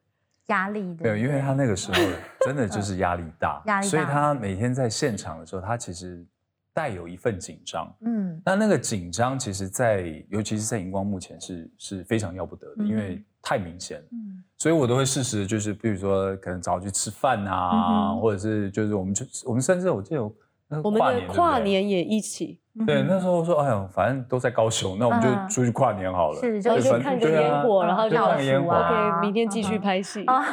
[0.47, 1.99] 压力的，对，因为他那个时候
[2.47, 6.25] 真的就是压力大，压力大所以他每天在现场的时候，他其实
[6.73, 7.95] 带有一份紧张。
[8.01, 14.05] 嗯那那个紧张，其实在，尤其是在荧光幕前是是非常要不得的，嗯因为太明显了。
[14.13, 14.45] 嗯。
[14.59, 25.49] 所以我都会适时，就是比如说可能找去吃饭啊，嗯或者是就是我们就我们甚至我记得我们跨年的跨，年也一起，对，那时候说，哎呀，反正都在高雄，那我们嗯。
[25.49, 26.39] 就出去跨年好了。
[26.39, 30.25] 是就就看个烟火，然后就就看个烟火 OK，明天继续嗯拍戏。
[30.31, 30.45] 啊，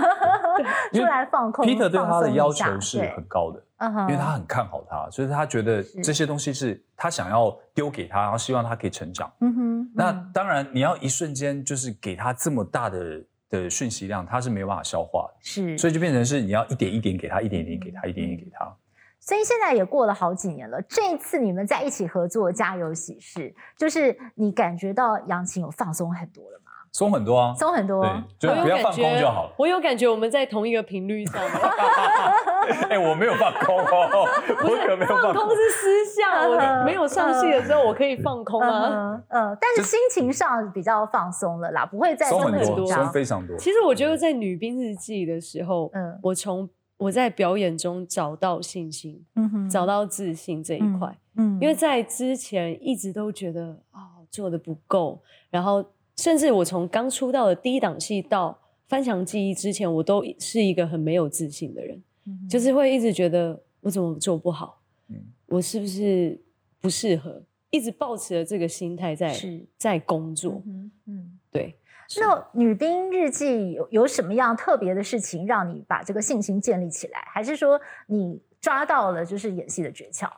[0.93, 1.65] 因出为来放空。
[1.65, 9.31] Peter 对他的要求是很高的，嗯哼因为他很看好他，所以他觉得这些东西是他想要丢给他，然后希望他可以成长。
[9.39, 18.75] 嗯哼，那嗯当然，你要一瞬间就是给他这么大的的讯息量，他是没有办法消化的，是，所以就变成是你要一点一点给他，一点一点给他，一点一点给他。
[19.19, 20.81] 所以现在也过了好几年了。
[20.87, 23.39] 这一次你们在一起合作《家有喜事》，
[23.77, 26.66] 就是你感觉到杨琴有放松很多了吗？
[26.97, 28.01] 松很多啊，松很多，
[28.39, 29.53] 不要放感觉空就好了。
[29.55, 31.39] 我有感觉我们在同一个频率上。
[32.89, 34.25] 哎，我没有放空哦，
[34.65, 35.33] 我可没有放空。
[35.33, 38.89] 放空是私下，我 没有上戏的时候我可以放空啊。
[38.89, 43.11] 嗯呃，但是心情上比较放松了啦，不会再松很多，松。
[43.11, 43.55] 非常多。
[43.57, 46.67] 其实我觉得在《女兵日记》的时候，嗯我从
[46.97, 51.15] 我在表演中找到信心，嗯哼找到自信这一块。
[51.35, 55.21] 嗯因为在之前一直都觉得哦做的不够，
[55.51, 55.85] 然后
[56.17, 58.51] 甚至我从刚出道的第一档戏到
[58.87, 65.15] 《翻墙记忆》之前，我都是一个很没有自信的人，嗯就是会一直觉得我怎么做不好，嗯。
[65.47, 66.41] 我是不是
[66.81, 69.33] 不适合，一直抱持着这个心态在
[69.77, 71.39] 在工作，嗯嗯。
[71.51, 71.75] 对。
[72.17, 77.19] 那《女兵日记》有有什么样特别的事情让你把这个信心建立起来？
[77.33, 80.29] 还是说你抓到了就是演戏的诀窍？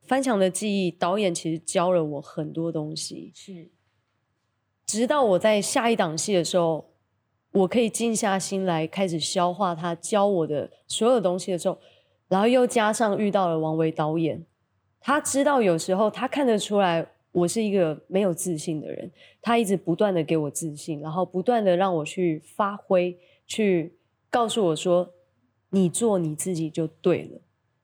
[0.00, 3.68] 翻墙的记忆，导演其实教了我很多东西，是，
[4.86, 6.84] 直到我在下一档戏的时候，
[7.52, 11.78] 我可以静下心来开始消化他教我的所有东西的时候，
[12.28, 14.44] 然后又加上遇到了王维导演，
[15.00, 19.10] 他知道有时候他看得出来我是一个没有自信的人，
[19.40, 23.96] 他一直不断的给我自信，然后不断的让我去发挥，去
[24.30, 25.10] 告诉我说
[25.70, 27.40] 你做你自己就对了。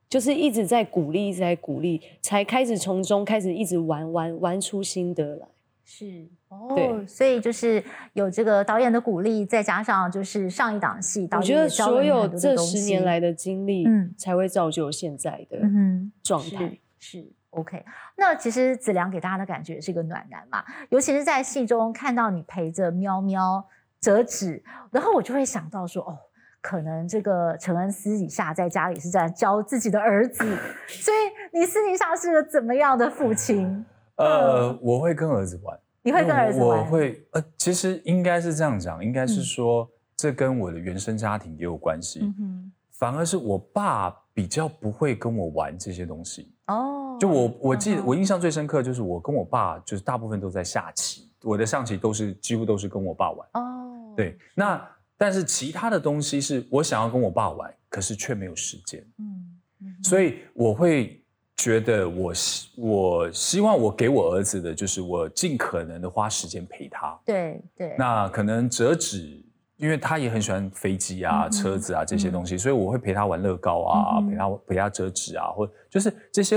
[0.07, 5.47] 就是一直在鼓励，一直在鼓励，才开始从中开始一直玩玩玩出心得来。
[5.85, 7.83] 是哦所以就是
[8.13, 16.77] 有这个导演的鼓励，再加上就是上一档戏，导我觉得演所有这十年来的经历，嗯才会造就现在的嗯状态。
[16.97, 17.85] 是是 OK。
[18.17, 23.63] 那其实子良给大家的感觉是一个暖男嘛，尤其是在戏中看到你陪着喵喵
[24.01, 26.17] 折纸，然后我就会想到说，哦，
[26.61, 30.43] 可能这个陈恩私底下在家里是在教自己的儿子，
[30.87, 33.85] 所以你私底下是个怎么样的父亲？
[34.15, 36.79] 呃，我会跟儿子玩，你会跟儿子玩？
[36.79, 42.19] 我会呃，其实应该是这样讲，应该是嗯说、这跟我的原生家庭也有关系。
[42.21, 46.51] 嗯哼，反而是我爸比较不会跟我玩这些东西。
[46.67, 53.47] 哦，就我我记得嗯我印象最深刻就是我跟我爸就是大部分都在下棋，我的象棋都是几乎都是跟我爸玩。
[53.53, 61.21] 哦，对，那但是其他的东西是我想要跟我爸玩，可是却没有时间，嗯，嗯，所以我会
[61.59, 67.19] 觉得我希我希望我给我儿子的就是我尽可能的花时间陪他。
[67.25, 69.43] 对对，那可能折纸，
[69.75, 76.55] 因为他也很喜欢飞机啊、嗯车子啊这些东西，所以我会陪他玩乐高啊，嗯陪他陪他折纸啊，或就是这些，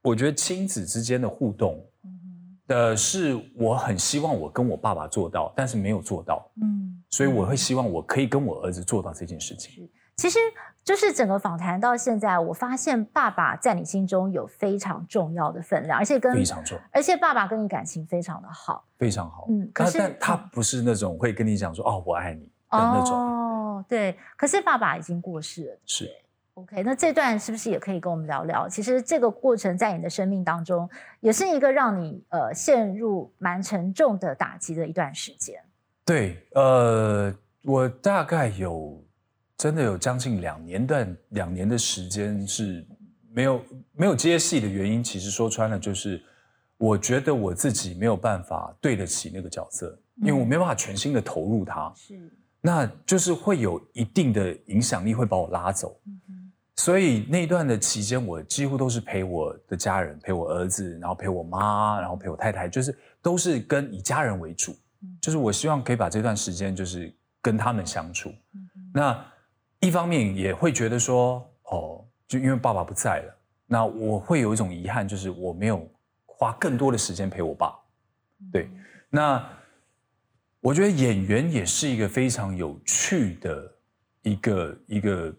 [0.00, 1.84] 我觉得亲子之间的互动，
[2.66, 9.86] 的是我很希望我跟我爸爸做到，但是没有做到，嗯，所以我会希望我可以跟我儿子做到这件事情。
[10.18, 10.38] 其实
[10.84, 19.46] 就是整个访谈到现在，我发现爸爸在你心中有非常重要的分量，而且跟非常重，而且爸爸跟你感情非常的好，非常好。
[19.48, 25.78] 嗯可是他但他嗯不是那种会跟你讲说哦我爱你的那种，哦，对，可是爸爸已经过世了。
[25.86, 26.10] 是
[26.54, 28.68] OK，那这段是不是也可以跟我们聊聊？
[28.68, 30.90] 其实这个过程在你的生命当中，
[31.20, 35.62] 也是一个让你呃陷入蛮沉重的打击的一段时间。
[36.04, 39.00] 对，呃，我大概有
[39.58, 42.86] 真的有将近两年段两年的时间是
[43.32, 46.22] 没有没有接戏的原因，其实说穿了就是，
[46.76, 52.30] 我觉得我自己没有办法对得起那个角色，因为我没办法全心的投入它，是，
[52.60, 56.00] 那就是会有一定的影响力会把我拉走。
[56.76, 64.70] 所以那一段的期间，我几乎都是陪我的家人，陪我儿子，然后陪我妈，然后陪我太太，就是都是跟以家人为主
[65.02, 65.18] 嗯。
[65.20, 68.28] 就是我希望可以把这段时间就是跟他们相处。
[68.54, 69.26] 嗯那
[69.80, 73.34] 一方面也会觉得说，哦，就因为爸爸不在了，
[73.66, 75.88] 那我会有一种遗憾，就是我没有
[76.26, 77.74] 花更多的时间陪我爸。
[78.52, 78.68] 对，
[79.10, 79.44] 那
[80.60, 83.72] 我觉得演员也是一个非常有趣的
[84.22, 85.34] 一个一个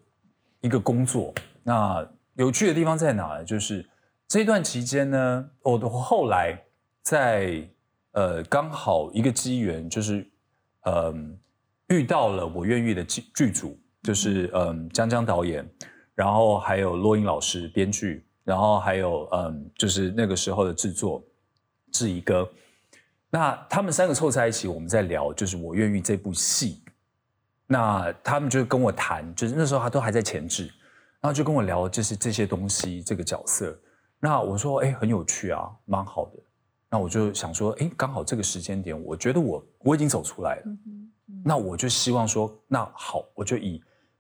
[0.61, 1.33] 一个工作。
[1.63, 3.43] 那有趣的地方在哪呢？
[3.43, 3.85] 就是
[4.27, 6.57] 这段期间呢，我我后来
[7.01, 7.67] 在
[8.11, 10.25] 呃刚好一个机缘，就是
[10.83, 11.37] 嗯、
[11.89, 15.67] 遇到了我愿意的剧剧组，就是嗯江江导演，
[16.15, 21.23] 然后还有洛英老师编剧，然后还有嗯就是那个时候的制作
[21.91, 22.49] 志怡哥。
[23.29, 26.81] 那他们三个凑在一起，我们在聊，就是我愿意这部戏。
[27.67, 30.63] 那他们就跟我谈，就是那时候他都还在前置，
[31.21, 33.79] 然后就跟我聊，就是这些东西，这个角色。
[34.19, 36.39] 那我说，哎，很有趣啊，蛮好的。
[36.89, 40.63] 那我就想说，哎，刚好这个时间点，我觉得我我已经走出来了。
[40.65, 43.79] 嗯嗯那我就希望说，那好，我就以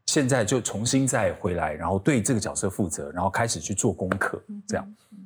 [0.09, 4.85] 现在就重新再回来，然后对这个角色负责，然后开始去做功课，这样。
[5.11, 5.25] 嗯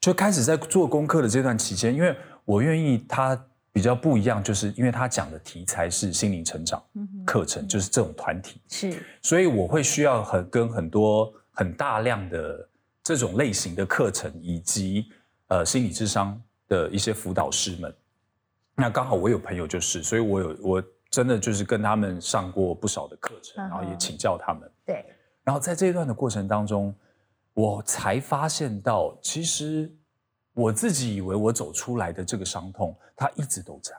[0.00, 2.14] 就开始在做功课的这段期间，因为
[2.44, 3.36] 我愿意他
[3.72, 6.80] 比较不一样，就是因为他讲的题材是心灵成长
[7.26, 12.68] 课程，就是这种团体，是所以我会需要很跟很多很大量的
[13.02, 15.10] 这种类型的课程，以及
[15.48, 17.92] 呃心理智商的一些辅导师们。
[18.76, 24.70] 那刚好我有朋友就是，所以我有我真的就是跟他们上过不少的课程，然后也请教他们。
[24.84, 25.04] 对，
[25.44, 26.94] 然后在这一段的过程当中，
[27.54, 29.90] 我才发现到，其实
[30.52, 33.92] 我自己以为我走出来的这个伤痛，它一直都在，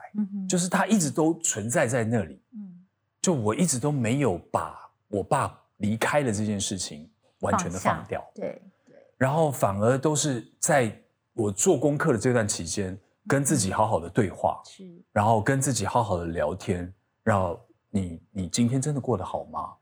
[0.48, 2.40] 就是它一直都存在在那里。
[2.54, 2.76] 嗯。
[3.22, 7.06] 就我一直都没有把我爸离开了这件事情
[7.40, 10.90] 完全的放掉，对对，然后反而都是在
[11.34, 14.84] 我做功课的这段期间，跟自己好好的对话，是。
[15.12, 16.90] 然后跟自己好好的聊天，
[17.22, 17.60] 然后
[17.90, 19.72] 你你今天真的过得好吗？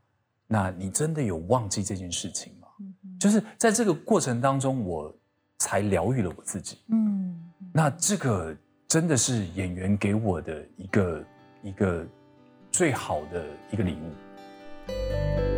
[0.47, 2.69] 那你真的有忘记这件事情吗？
[2.81, 5.15] 嗯就是在这个过程当中，我
[5.59, 6.79] 才疗愈了我自己。
[6.89, 11.25] 嗯那这个真的是演员给我的一个
[11.63, 12.07] 一个
[12.71, 15.58] 最好的一个礼物。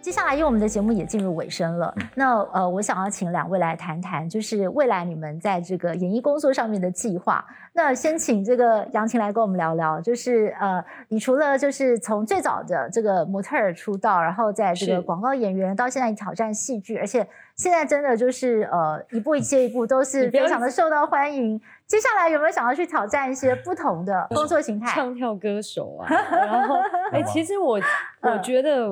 [0.00, 7.44] 接下来，因为我们的节目也进入尾声了，嗯那呃，我想要请两位来谈谈，就是未来你们在这个演艺工作上面的计划。
[7.74, 21.60] 那先请这个杨琴来跟我们聊聊，就是呃，你除了就是从最早的这个模特儿出道，然后在这个是广告演员，到现在挑战戏剧，而且现在真的就是呃，一步接一步都是非常的受到欢迎。
[21.86, 24.88] 接下来有没有想要去挑战一些不同的工作形态？
[24.94, 26.76] 唱跳歌手啊， 然后
[27.12, 27.74] 哎、其实我
[28.22, 28.88] 我嗯觉得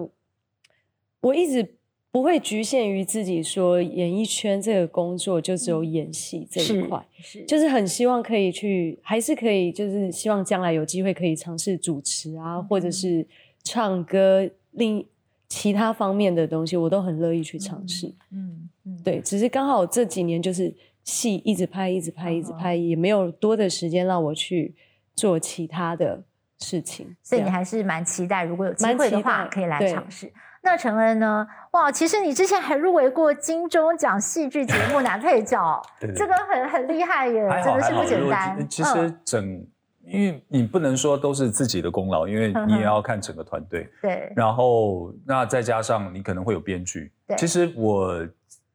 [1.21, 1.77] 我一直
[2.11, 13.27] 不会局限于自己说演艺圈这个工作就只有演戏这一是块，是就是很希望可以去，还是可以，就是希望将来有机会可以尝试主持啊，或者是
[13.63, 15.05] 唱歌，另
[15.49, 18.15] 其他方面的东西，我都很乐意去尝试。
[18.33, 24.75] 嗯嗯，对，只是刚好这几年就是戏一直拍，一直拍，一直嗯拍，也没有多的时间让我去
[25.15, 26.23] 做其他的
[26.59, 27.15] 事情。
[27.23, 30.33] 所以你还是蛮期待，如果有机蛮会的话，可以来对尝试。
[30.63, 31.47] 那陈恩呢？
[31.73, 38.69] 哇，其实你之前还入围过金钟奖戏剧节目男配角， 对对这个很很厉害耶，真的是不简单。
[38.69, 39.67] 其实嗯整，
[40.05, 43.89] 因为你不能说都是自己的功劳，因为你也要看整个团队。
[44.03, 48.27] 对，然后那再加上你可能会有编剧对，其实我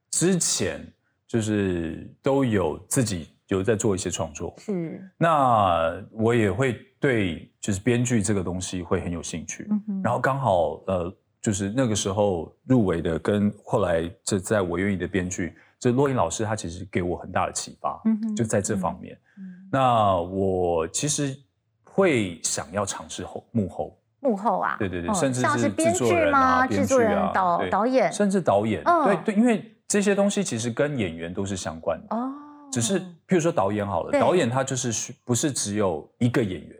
[0.09, 0.85] 之前
[1.27, 9.67] 就是都有自己有在做一些创作，是，那我也会对就是编剧这个东西会很有兴趣。
[9.69, 11.13] 嗯哼然后刚好呃，
[11.43, 19.13] 就是那个时候入围的，跟后来这在我愿意的编剧，这洛英老师他其实给我很大的启发，嗯哼就在这方面。
[19.37, 21.35] 嗯那我其实
[21.83, 26.39] 会想要尝试后幕后，幕后啊，对对对，哦甚至像是制编剧吗？
[26.39, 32.15] 啊、制作人、导导演甚至导演，嗯对对，因为这些东西其实跟演员都是相关的。
[32.15, 32.31] 哦，
[32.71, 36.77] 只是譬如说导演好了，导演他就是需不是只有一个演员，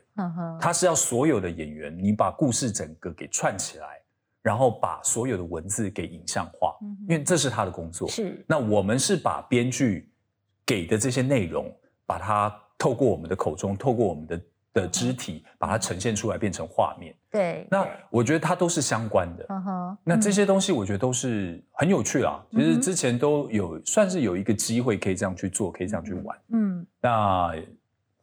[0.61, 3.87] 他是要所有的演员，你把故事整个给串起来，
[4.43, 8.07] 然后把所有的文字给影像化，嗯因为这是他的工作。
[8.07, 10.11] 是那我们是把编剧
[10.65, 11.73] 给的这些内容，
[12.05, 14.41] 把它透过我们的口中，透过我们的
[14.73, 17.15] 的肢体，把它呈现出来，变成画面。
[17.31, 19.45] 对，那我觉得它都是相关的。
[19.49, 22.43] 嗯哼，那这嗯些东西我觉得都是很有趣啦。
[22.51, 26.37] 其实之前都有算是有一个机会可以这样去做，可以这样去玩。
[26.49, 27.55] 嗯那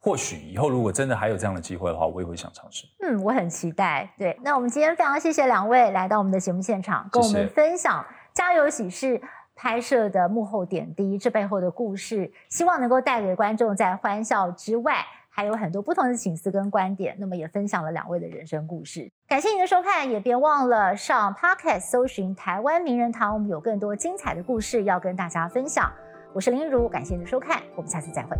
[0.03, 2.87] 或许以后如果真的还有这样的机会的话，我也会想尝试。
[3.03, 4.11] 嗯，我很期待。
[4.17, 9.19] 对，那我们今天非常谢谢两位来到我们的节目现场，跟我们分享《家有喜事》
[9.55, 17.15] 拍摄的幕后点滴，这背后的故事，希望能够带给观众在欢笑之外，还有很多不同的醒思跟观点。
[17.19, 19.07] 那么也分享了两位的人生故事。
[19.27, 25.91] 感谢您的收看，也别忘了上 Podcast 搜寻台湾名人堂，我们有更多精彩的故事要跟大家分享。
[26.33, 28.35] 我是林如，感谢您的收看，我们下次再会。